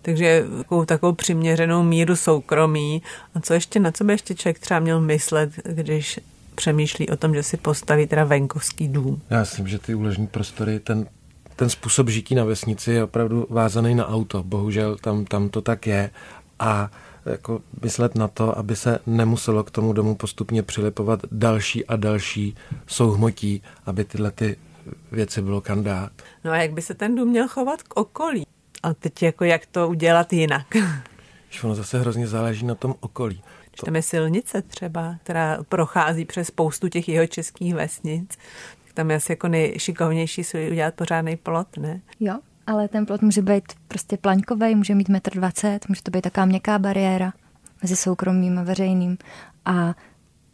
Takže 0.02 0.44
takovou, 0.58 0.84
takovou 0.84 1.12
přiměřenou 1.12 1.82
míru 1.82 2.16
soukromí. 2.16 3.02
A 3.34 3.40
co 3.40 3.54
ještě, 3.54 3.80
na 3.80 3.92
co 3.92 4.04
by 4.04 4.12
ještě 4.12 4.34
člověk 4.34 4.58
třeba 4.58 4.80
měl 4.80 5.00
myslet, 5.00 5.50
když 5.64 6.20
přemýšlí 6.54 7.08
o 7.08 7.16
tom, 7.16 7.34
že 7.34 7.42
si 7.42 7.56
postaví 7.56 8.06
teda 8.06 8.24
venkovský 8.24 8.88
dům? 8.88 9.22
Já 9.30 9.40
myslím, 9.40 9.68
že 9.68 9.78
ty 9.78 9.94
úložní 9.94 10.26
prostory, 10.26 10.80
ten, 10.80 11.06
ten 11.60 11.70
způsob 11.70 12.08
žití 12.08 12.34
na 12.34 12.44
vesnici 12.44 12.92
je 12.92 13.04
opravdu 13.04 13.46
vázaný 13.50 13.94
na 13.94 14.08
auto. 14.08 14.42
Bohužel 14.42 14.96
tam, 14.96 15.24
tam 15.24 15.48
to 15.48 15.60
tak 15.60 15.86
je. 15.86 16.10
A 16.58 16.90
jako 17.26 17.60
myslet 17.82 18.14
na 18.14 18.28
to, 18.28 18.58
aby 18.58 18.76
se 18.76 18.98
nemuselo 19.06 19.64
k 19.64 19.70
tomu 19.70 19.92
domu 19.92 20.14
postupně 20.14 20.62
přilipovat 20.62 21.20
další 21.32 21.86
a 21.86 21.96
další 21.96 22.56
souhmotí, 22.86 23.62
aby 23.86 24.04
tyhle 24.04 24.30
ty 24.30 24.56
věci 25.12 25.42
bylo 25.42 25.60
kandát. 25.60 26.12
No 26.44 26.50
a 26.50 26.56
jak 26.56 26.72
by 26.72 26.82
se 26.82 26.94
ten 26.94 27.14
dům 27.14 27.28
měl 27.28 27.48
chovat 27.48 27.82
k 27.82 27.96
okolí? 27.96 28.46
A 28.82 28.94
teď 28.94 29.22
jako 29.22 29.44
jak 29.44 29.66
to 29.66 29.88
udělat 29.88 30.32
jinak? 30.32 30.66
Ono 31.64 31.74
zase 31.74 32.00
hrozně 32.00 32.26
záleží 32.26 32.66
na 32.66 32.74
tom 32.74 32.94
okolí. 33.00 33.42
Když 33.70 33.80
tam 33.84 33.96
je 33.96 34.02
silnice 34.02 34.62
třeba, 34.62 35.14
která 35.22 35.58
prochází 35.68 36.24
přes 36.24 36.46
spoustu 36.46 36.88
těch 36.88 37.08
jeho 37.08 37.26
českých 37.26 37.74
vesnic, 37.74 38.38
tam 39.00 39.10
je 39.10 39.16
asi 39.16 39.32
jako 39.32 39.48
nejšikovnější 39.48 40.44
si 40.44 40.70
udělat 40.70 40.94
pořádný 40.94 41.36
plot, 41.36 41.76
ne? 41.76 42.00
Jo, 42.20 42.38
ale 42.66 42.88
ten 42.88 43.06
plot 43.06 43.22
může 43.22 43.42
být 43.42 43.64
prostě 43.88 44.16
plaňkový, 44.16 44.74
může 44.74 44.94
mít 44.94 45.08
metr 45.08 45.34
dvacet, 45.34 45.88
může 45.88 46.02
to 46.02 46.10
být 46.10 46.20
taková 46.20 46.46
měkká 46.46 46.78
bariéra 46.78 47.32
mezi 47.82 47.96
soukromým 47.96 48.58
a 48.58 48.62
veřejným. 48.62 49.18
A 49.64 49.94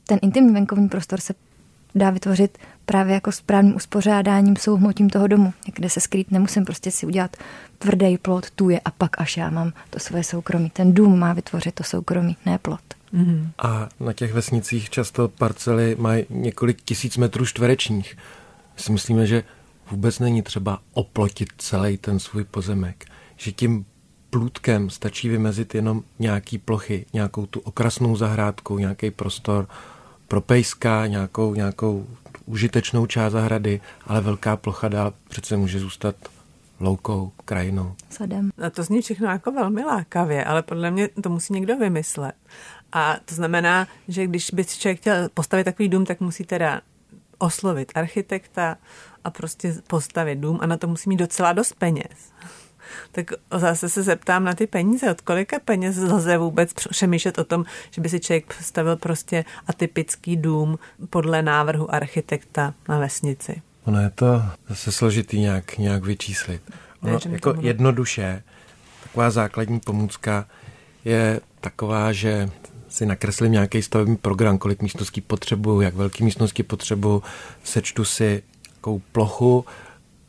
ten 0.06 0.18
intimní 0.22 0.54
venkovní 0.54 0.88
prostor 0.88 1.20
se 1.20 1.34
dá 1.94 2.10
vytvořit 2.10 2.58
právě 2.84 3.14
jako 3.14 3.32
správným 3.32 3.76
uspořádáním, 3.76 4.56
souhmotím 4.56 5.10
toho 5.10 5.26
domu, 5.26 5.52
kde 5.74 5.90
se 5.90 6.00
skrýt 6.00 6.30
nemusím 6.30 6.64
prostě 6.64 6.90
si 6.90 7.06
udělat 7.06 7.36
tvrdý 7.78 8.18
plot, 8.18 8.50
tu 8.50 8.70
je 8.70 8.80
a 8.80 8.90
pak 8.90 9.20
až 9.20 9.36
já 9.36 9.50
mám 9.50 9.72
to 9.90 9.98
svoje 9.98 10.24
soukromí. 10.24 10.70
Ten 10.70 10.94
dům 10.94 11.18
má 11.18 11.32
vytvořit 11.32 11.74
to 11.74 11.84
soukromí, 11.84 12.36
ne 12.46 12.58
plot. 12.58 12.95
Mm-hmm. 13.14 13.50
A 13.58 13.88
na 14.00 14.12
těch 14.12 14.32
vesnicích 14.32 14.90
často 14.90 15.28
parcely 15.28 15.96
mají 15.98 16.24
několik 16.30 16.82
tisíc 16.82 17.16
metrů 17.16 17.46
čtverečních. 17.46 18.16
My 18.76 18.82
si 18.82 18.92
myslíme, 18.92 19.26
že 19.26 19.44
vůbec 19.90 20.18
není 20.18 20.42
třeba 20.42 20.78
oplotit 20.92 21.48
celý 21.58 21.98
ten 21.98 22.18
svůj 22.18 22.44
pozemek. 22.44 23.04
Že 23.36 23.52
tím 23.52 23.84
plůtkem 24.30 24.90
stačí 24.90 25.28
vymezit 25.28 25.74
jenom 25.74 26.02
nějaký 26.18 26.58
plochy, 26.58 27.06
nějakou 27.12 27.46
tu 27.46 27.60
okrasnou 27.60 28.16
zahrádku, 28.16 28.78
nějaký 28.78 29.10
prostor 29.10 29.68
pro 30.28 30.40
pejska, 30.40 31.06
nějakou, 31.06 31.54
nějakou 31.54 32.06
užitečnou 32.46 33.06
část 33.06 33.32
zahrady, 33.32 33.80
ale 34.06 34.20
velká 34.20 34.56
plocha 34.56 34.88
dál 34.88 35.12
přece 35.28 35.56
může 35.56 35.78
zůstat 35.78 36.16
loukou, 36.80 37.32
krajinou. 37.44 37.94
Sadem. 38.10 38.50
A 38.66 38.70
to 38.70 38.82
zní 38.82 39.02
všechno 39.02 39.28
jako 39.28 39.52
velmi 39.52 39.84
lákavě, 39.84 40.44
ale 40.44 40.62
podle 40.62 40.90
mě 40.90 41.08
to 41.08 41.30
musí 41.30 41.52
někdo 41.52 41.76
vymyslet. 41.76 42.34
A 42.96 43.16
to 43.24 43.34
znamená, 43.34 43.88
že 44.08 44.26
když 44.26 44.50
by 44.50 44.64
člověk 44.64 44.98
chtěl 44.98 45.28
postavit 45.34 45.64
takový 45.64 45.88
dům, 45.88 46.06
tak 46.06 46.20
musí 46.20 46.44
teda 46.44 46.80
oslovit 47.38 47.92
architekta 47.94 48.76
a 49.24 49.30
prostě 49.30 49.74
postavit 49.86 50.36
dům 50.36 50.58
a 50.62 50.66
na 50.66 50.76
to 50.76 50.86
musí 50.86 51.08
mít 51.08 51.16
docela 51.16 51.52
dost 51.52 51.72
peněz. 51.72 52.32
Tak 53.12 53.30
zase 53.54 53.88
se 53.88 54.02
zeptám 54.02 54.44
na 54.44 54.54
ty 54.54 54.66
peníze. 54.66 55.10
Od 55.10 55.20
kolika 55.20 55.58
peněz 55.64 55.96
lze 55.96 56.38
vůbec 56.38 56.72
přemýšlet 56.72 57.38
o 57.38 57.44
tom, 57.44 57.64
že 57.90 58.00
by 58.00 58.08
si 58.08 58.20
člověk 58.20 58.54
stavil 58.60 58.96
prostě 58.96 59.44
atypický 59.66 60.36
dům 60.36 60.78
podle 61.10 61.42
návrhu 61.42 61.94
architekta 61.94 62.74
na 62.88 62.98
vesnici? 62.98 63.62
Ono 63.84 64.00
je 64.00 64.10
to 64.10 64.42
zase 64.68 64.92
složitý 64.92 65.40
nějak, 65.40 65.78
nějak 65.78 66.04
vyčíslit. 66.04 66.62
Ono 67.02 67.18
jako 67.30 67.54
jednoduše, 67.60 68.42
taková 69.02 69.30
základní 69.30 69.80
pomůcka 69.80 70.46
je 71.04 71.40
taková, 71.60 72.12
že 72.12 72.50
si 72.88 73.06
nakreslím 73.06 73.52
nějaký 73.52 73.82
stavební 73.82 74.16
program, 74.16 74.58
kolik 74.58 74.82
místností 74.82 75.20
potřebuju, 75.20 75.80
jak 75.80 75.94
velký 75.94 76.24
místnosti 76.24 76.62
potřebuju, 76.62 77.22
sečtu 77.64 78.04
si 78.04 78.42
takovou 78.74 79.02
plochu, 79.12 79.64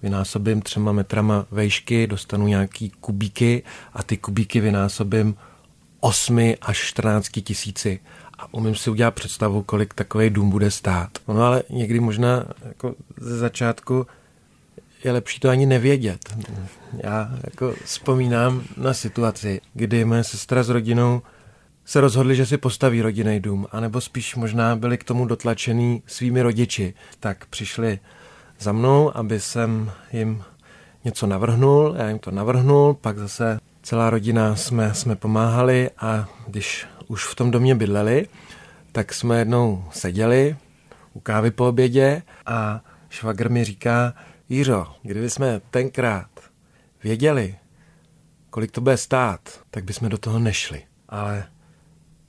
vynásobím 0.02 0.62
třema 0.62 0.92
metrama 0.92 1.46
vejšky, 1.52 2.08
dostanu 2.08 2.48
nějaký 2.48 2.90
kubíky 2.90 3.64
a 3.94 4.04
ty 4.04 4.18
kubíky 4.18 4.60
vynásobím 4.60 5.36
8 6.00 6.54
až 6.62 6.78
14 6.78 7.30
tisíci 7.44 8.00
a 8.38 8.54
umím 8.54 8.76
si 8.76 8.90
udělat 8.90 9.12
představu, 9.12 9.64
kolik 9.64 9.94
takový 9.94 10.30
dům 10.30 10.50
bude 10.50 10.72
stát. 10.72 11.10
Ono 11.26 11.42
ale 11.42 11.64
někdy 11.70 12.00
možná 12.00 12.46
jako 12.66 12.96
ze 13.18 13.38
začátku 13.38 14.08
je 15.04 15.12
lepší 15.12 15.40
to 15.40 15.50
ani 15.50 15.66
nevědět. 15.66 16.38
Já 17.04 17.32
jako 17.44 17.74
vzpomínám 17.86 18.64
na 18.78 18.94
situaci, 18.94 19.62
kdy 19.74 20.06
moje 20.06 20.24
sestra 20.24 20.64
s 20.64 20.70
rodinou 20.70 21.22
se 21.88 22.02
rozhodli, 22.02 22.36
že 22.36 22.46
si 22.46 22.58
postaví 22.58 23.02
rodinný 23.02 23.40
dům, 23.40 23.68
anebo 23.72 24.02
spíš 24.02 24.36
možná 24.36 24.76
byli 24.76 24.98
k 24.98 25.04
tomu 25.04 25.26
dotlačený 25.26 26.04
svými 26.06 26.42
rodiči. 26.42 26.94
Tak 27.20 27.46
přišli 27.46 28.00
za 28.60 28.72
mnou, 28.72 29.18
aby 29.18 29.40
jsem 29.40 29.92
jim 30.14 30.44
něco 31.04 31.28
navrhnul, 31.28 31.96
já 31.98 32.10
jim 32.10 32.20
to 32.20 32.32
navrhnul, 32.32 32.94
pak 32.94 33.18
zase 33.18 33.60
celá 33.84 34.10
rodina 34.10 34.56
jsme, 34.56 34.94
jsme 34.94 35.16
pomáhali 35.16 35.90
a 35.98 36.30
když 36.48 36.86
už 37.08 37.26
v 37.26 37.36
tom 37.36 37.52
domě 37.52 37.76
bydleli, 37.76 38.28
tak 38.92 39.14
jsme 39.14 39.40
jednou 39.40 39.86
seděli 39.92 40.56
u 41.14 41.20
kávy 41.20 41.52
po 41.52 41.68
obědě 41.68 42.22
a 42.46 42.82
švagr 43.10 43.50
mi 43.50 43.64
říká, 43.64 44.14
Jířo, 44.50 44.88
kdyby 45.04 45.30
jsme 45.30 45.62
tenkrát 45.72 46.30
věděli, 47.04 47.56
kolik 48.50 48.72
to 48.72 48.82
bude 48.82 48.98
stát, 48.98 49.40
tak 49.72 49.84
bychom 49.84 50.10
do 50.10 50.18
toho 50.18 50.40
nešli. 50.40 50.84
Ale 51.10 51.44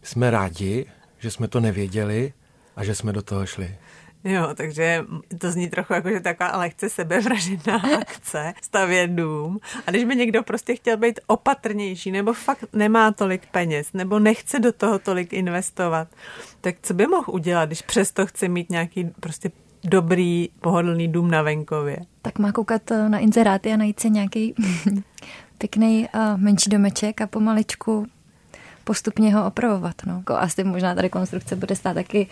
jsme 0.08 0.30
rádi, 0.30 0.86
že 1.18 1.30
jsme 1.30 1.48
to 1.48 1.60
nevěděli 1.60 2.32
a 2.76 2.84
že 2.84 2.94
jsme 2.94 3.12
do 3.12 3.22
toho 3.22 3.46
šli. 3.46 3.76
Jo, 4.24 4.48
takže 4.54 5.04
to 5.38 5.50
zní 5.50 5.68
trochu 5.68 5.92
jako, 5.92 6.10
že 6.10 6.20
taková 6.20 6.56
lehce 6.56 6.90
sebevražená 6.90 7.76
akce, 8.00 8.54
stavět 8.62 9.10
dům. 9.10 9.58
A 9.86 9.90
když 9.90 10.04
by 10.04 10.16
někdo 10.16 10.42
prostě 10.42 10.76
chtěl 10.76 10.96
být 10.96 11.20
opatrnější, 11.26 12.10
nebo 12.10 12.32
fakt 12.32 12.64
nemá 12.72 13.12
tolik 13.12 13.46
peněz, 13.46 13.92
nebo 13.92 14.18
nechce 14.18 14.60
do 14.60 14.72
toho 14.72 14.98
tolik 14.98 15.32
investovat, 15.32 16.08
tak 16.60 16.74
co 16.82 16.94
by 16.94 17.06
mohl 17.06 17.32
udělat, 17.32 17.64
když 17.64 17.82
přesto 17.82 18.26
chce 18.26 18.48
mít 18.48 18.70
nějaký 18.70 19.10
prostě 19.20 19.50
dobrý, 19.84 20.48
pohodlný 20.60 21.08
dům 21.08 21.30
na 21.30 21.42
venkově? 21.42 21.96
Tak 22.22 22.38
má 22.38 22.52
koukat 22.52 22.90
eh, 22.90 23.08
na 23.08 23.18
inzeráty 23.18 23.72
a 23.72 23.76
najít 23.76 24.00
si 24.00 24.10
nějaký 24.10 24.54
pěkný 25.58 26.08
uh, 26.14 26.40
menší 26.40 26.70
domeček 26.70 27.20
a 27.20 27.26
pomaličku 27.26 28.06
postupně 28.88 29.34
ho 29.34 29.46
opravovat. 29.46 29.94
No. 30.06 30.16
Jako 30.16 30.34
asi 30.36 30.64
možná 30.64 30.94
ta 30.94 31.02
rekonstrukce 31.02 31.56
bude 31.56 31.76
stát 31.76 31.94
taky 31.94 32.26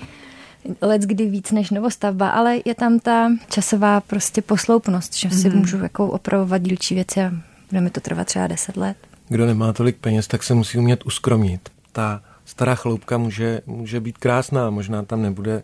let 0.81 1.03
kdy 1.03 1.27
víc 1.27 1.53
než 1.53 1.71
novostavba, 1.71 2.31
ale 2.31 2.59
je 2.65 2.75
tam 2.75 2.99
ta 2.99 3.31
časová 3.51 4.01
prostě 4.01 4.43
posloupnost, 4.43 5.15
že 5.15 5.31
si 5.31 5.37
mm-hmm. 5.37 5.57
můžu 5.57 5.79
jako 5.79 6.07
opravovat 6.07 6.63
dílčí 6.63 6.95
věci 6.95 7.21
a 7.23 7.33
bude 7.71 7.81
mi 7.81 7.91
to 7.91 8.01
trvat 8.01 8.27
třeba 8.27 8.47
10 8.47 8.77
let. 8.77 8.97
Kdo 9.29 9.47
nemá 9.47 9.73
tolik 9.73 9.97
peněz, 9.97 10.27
tak 10.27 10.43
se 10.43 10.55
musí 10.55 10.79
umět 10.79 11.07
uskromnit. 11.07 11.69
Ta 11.93 12.23
stará 12.45 12.75
chloupka 12.75 13.19
může, 13.19 13.61
může 13.67 14.01
být 14.01 14.19
krásná, 14.19 14.71
možná 14.71 15.03
tam 15.03 15.23
nebude 15.23 15.63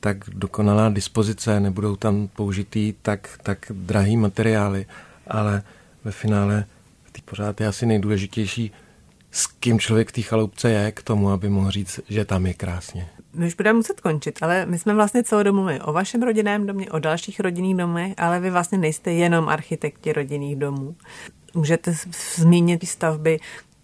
tak 0.00 0.16
dokonalá 0.34 0.88
dispozice, 0.88 1.60
nebudou 1.60 1.96
tam 1.96 2.28
použitý 2.36 2.94
tak, 3.02 3.28
tak 3.42 3.58
drahý 3.70 4.16
materiály, 4.16 4.86
ale 5.26 5.62
ve 6.04 6.10
finále 6.10 6.64
pořád 7.24 7.60
je 7.60 7.66
asi 7.66 7.86
nejdůležitější, 7.86 8.72
s 9.32 9.46
kým 9.46 9.78
člověk 9.78 10.08
v 10.08 10.12
té 10.12 10.22
chaloupce 10.22 10.70
je 10.70 10.92
k 10.92 11.02
tomu, 11.02 11.30
aby 11.30 11.48
mohl 11.48 11.70
říct, 11.70 12.00
že 12.08 12.24
tam 12.24 12.46
je 12.46 12.54
krásně. 12.54 13.08
My 13.34 13.46
už 13.46 13.54
budeme 13.54 13.76
muset 13.76 14.00
končit, 14.00 14.38
ale 14.42 14.66
my 14.66 14.78
jsme 14.78 14.94
vlastně 14.94 15.24
celou 15.24 15.42
dobu 15.42 15.56
mluvili 15.56 15.80
o 15.80 15.92
vašem 15.92 16.22
rodinném 16.22 16.66
domě, 16.66 16.90
o 16.90 16.98
dalších 16.98 17.40
rodinných 17.40 17.76
domech, 17.76 18.14
ale 18.16 18.40
vy 18.40 18.50
vlastně 18.50 18.78
nejste 18.78 19.12
jenom 19.12 19.48
architekti 19.48 20.12
rodinných 20.12 20.56
domů. 20.56 20.96
Můžete 21.54 21.94
zmínit 22.36 22.88
stavby, 22.88 23.40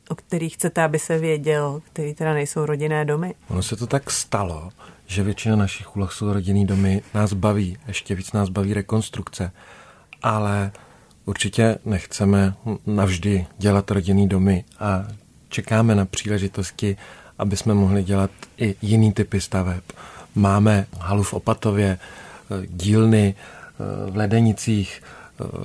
o 0.09 0.15
kterých 0.15 0.55
chcete, 0.55 0.83
aby 0.83 0.99
se 0.99 1.19
věděl, 1.19 1.83
který 1.93 2.15
teda 2.15 2.35
nejsou 2.35 2.67
rodinné 2.67 3.05
domy? 3.05 3.35
Ono 3.49 3.63
se 3.63 3.77
to 3.77 3.87
tak 3.87 4.11
stalo, 4.11 4.71
že 5.07 5.23
většina 5.23 5.57
našich 5.57 5.97
úloh 5.97 6.13
jsou 6.13 6.33
rodinný 6.33 6.67
domy. 6.67 7.03
Nás 7.15 7.33
baví, 7.33 7.77
ještě 7.87 8.15
víc 8.15 8.33
nás 8.33 8.49
baví 8.49 8.75
rekonstrukce. 8.75 9.53
Ale 10.23 10.73
určitě 11.25 11.79
nechceme 11.85 12.55
navždy 12.87 13.47
dělat 13.59 13.91
rodinný 13.91 14.29
domy 14.29 14.65
a 14.79 15.09
čekáme 15.49 15.95
na 15.95 16.05
příležitosti, 16.05 16.97
aby 17.39 17.57
jsme 17.57 17.75
mohli 17.75 18.05
dělat 18.05 18.31
i 18.59 18.75
jiný 18.83 19.13
typy 19.13 19.41
staveb. 19.41 19.83
Máme 20.35 20.87
halu 21.01 21.23
v 21.23 21.33
Opatově, 21.35 21.99
dílny 22.67 23.35
v 24.11 24.17
Ledenicích, 24.17 25.03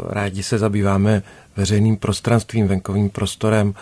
rádi 0.09 0.43
se 0.43 0.57
zabýváme 0.57 1.23
veřejným 1.57 1.97
prostranstvím, 1.97 2.67
venkovým 2.67 3.09
prostorem. 3.09 3.73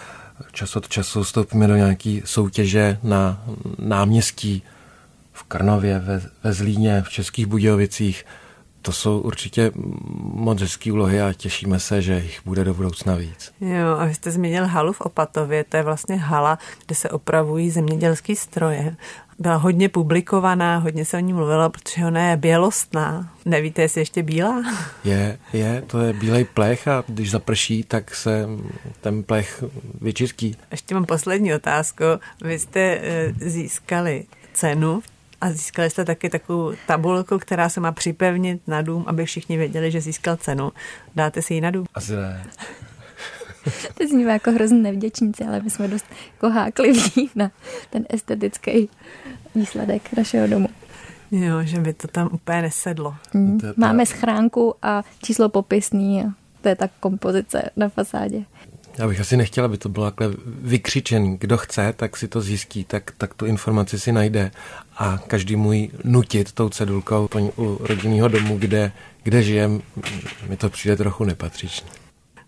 Čas 0.51 0.75
od 0.75 0.89
času 0.89 1.23
vstoupíme 1.23 1.67
do 1.67 1.75
nějaké 1.75 2.19
soutěže 2.25 2.97
na 3.03 3.43
náměstí 3.79 4.63
v 5.33 5.43
Krnově, 5.43 5.99
ve, 5.99 6.21
ve 6.43 6.53
Zlíně, 6.53 7.03
v 7.05 7.09
Českých 7.09 7.45
Budějovicích. 7.45 8.25
To 8.81 8.91
jsou 8.91 9.19
určitě 9.19 9.71
moc 10.33 10.61
hezké 10.61 10.91
úlohy 10.91 11.21
a 11.21 11.33
těšíme 11.33 11.79
se, 11.79 12.01
že 12.01 12.13
jich 12.13 12.41
bude 12.45 12.63
do 12.63 12.73
budoucna 12.73 13.15
víc. 13.15 13.51
Jo, 13.61 13.87
a 13.99 14.05
vy 14.05 14.13
jste 14.13 14.31
zmínil 14.31 14.67
halu 14.67 14.93
v 14.93 15.01
Opatově, 15.01 15.63
to 15.63 15.77
je 15.77 15.83
vlastně 15.83 16.15
hala, 16.15 16.59
kde 16.85 16.95
se 16.95 17.09
opravují 17.09 17.69
zemědělské 17.69 18.35
stroje. 18.35 18.95
Byla 19.39 19.55
hodně 19.55 19.89
publikovaná, 19.89 20.77
hodně 20.77 21.05
se 21.05 21.17
o 21.17 21.19
ní 21.19 21.33
mluvilo, 21.33 21.69
protože 21.69 22.05
ona 22.05 22.29
je 22.29 22.37
bělostná. 22.37 23.33
Nevíte, 23.45 23.81
jestli 23.81 24.01
ještě 24.01 24.23
bílá? 24.23 24.63
Je, 25.03 25.37
je, 25.53 25.83
to 25.87 25.99
je 25.99 26.13
bílej 26.13 26.45
plech 26.45 26.87
a 26.87 27.03
když 27.07 27.31
zaprší, 27.31 27.83
tak 27.83 28.15
se 28.15 28.47
ten 29.01 29.23
plech 29.23 29.63
vyčistí. 30.01 30.57
Ještě 30.71 30.95
mám 30.95 31.05
poslední 31.05 31.53
otázku. 31.53 32.03
Vy 32.41 32.59
jste 32.59 32.79
eh, 32.79 33.33
získali 33.39 34.25
cenu 34.53 35.01
a 35.41 35.51
získali 35.51 35.89
jste 35.89 36.05
taky 36.05 36.29
takovou 36.29 36.73
tabulku, 36.87 37.39
která 37.39 37.69
se 37.69 37.79
má 37.79 37.91
připevnit 37.91 38.67
na 38.67 38.81
dům, 38.81 39.03
aby 39.07 39.25
všichni 39.25 39.57
věděli, 39.57 39.91
že 39.91 40.01
získal 40.01 40.35
cenu. 40.35 40.71
Dáte 41.15 41.41
si 41.41 41.53
ji 41.53 41.61
na 41.61 41.71
dům? 41.71 41.85
Asi 41.93 42.15
ne. 42.15 42.43
to 43.97 44.07
zní 44.07 44.23
jako 44.23 44.51
hrozně 44.51 44.77
nevděčníci, 44.77 45.43
ale 45.43 45.61
my 45.61 45.69
jsme 45.69 45.87
dost 45.87 46.05
jako 46.33 46.49
hákliví 46.49 47.29
na 47.35 47.51
ten 47.89 48.05
estetický 48.09 48.89
výsledek 49.55 50.17
našeho 50.17 50.47
domu. 50.47 50.67
Jo, 51.31 51.63
že 51.63 51.79
by 51.79 51.93
to 51.93 52.07
tam 52.07 52.29
úplně 52.31 52.61
nesedlo. 52.61 53.15
Mm. 53.33 53.59
Máme 53.77 54.05
schránku 54.05 54.75
a 54.81 55.03
číslo 55.23 55.49
popisný 55.49 56.21
a 56.21 56.25
to 56.61 56.69
je 56.69 56.75
ta 56.75 56.89
kompozice 56.99 57.69
na 57.75 57.89
fasádě. 57.89 58.43
Já 59.01 59.07
bych 59.07 59.19
asi 59.19 59.37
nechtěla, 59.37 59.65
aby 59.65 59.77
to 59.77 59.89
bylo 59.89 60.11
takhle 60.11 60.37
vykřičený. 60.45 61.37
Kdo 61.39 61.57
chce, 61.57 61.93
tak 61.97 62.17
si 62.17 62.27
to 62.27 62.41
zjistí, 62.41 62.83
tak, 62.83 63.11
tak 63.17 63.33
tu 63.33 63.45
informaci 63.45 63.99
si 63.99 64.11
najde 64.11 64.51
a 64.97 65.17
každý 65.27 65.55
můj 65.55 65.89
nutit 66.03 66.51
tou 66.51 66.69
cedulkou 66.69 67.29
u 67.57 67.77
rodinného 67.81 68.27
domu, 68.27 68.57
kde, 68.57 68.91
kde 69.23 69.43
žijem, 69.43 69.81
mi 70.49 70.57
to 70.57 70.69
přijde 70.69 70.95
trochu 70.97 71.23
nepatřičné. 71.23 71.89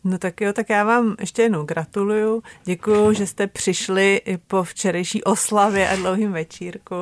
No 0.03 0.17
tak 0.17 0.41
jo, 0.41 0.53
tak 0.53 0.69
já 0.69 0.83
vám 0.83 1.15
ještě 1.19 1.41
jednou 1.41 1.63
gratuluju. 1.65 2.43
Děkuji, 2.65 3.13
že 3.13 3.27
jste 3.27 3.47
přišli 3.47 4.21
i 4.25 4.37
po 4.37 4.63
včerejší 4.63 5.23
oslavě 5.23 5.89
a 5.89 5.95
dlouhým 5.95 6.31
večírku. 6.31 6.95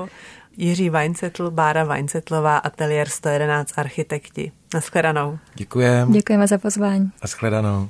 Jiří 0.58 0.90
Weinzetl, 0.90 1.52
Bára 1.52 1.84
Weinzetlová, 1.84 2.58
Ateliér 2.58 3.10
111 3.10 3.74
Architekti. 3.78 4.52
Naschledanou. 4.74 5.40
Děkujeme. 5.56 6.12
Děkujeme 6.12 6.48
za 6.48 6.58
pozvání. 6.58 7.12
Naschledanou. 7.22 7.90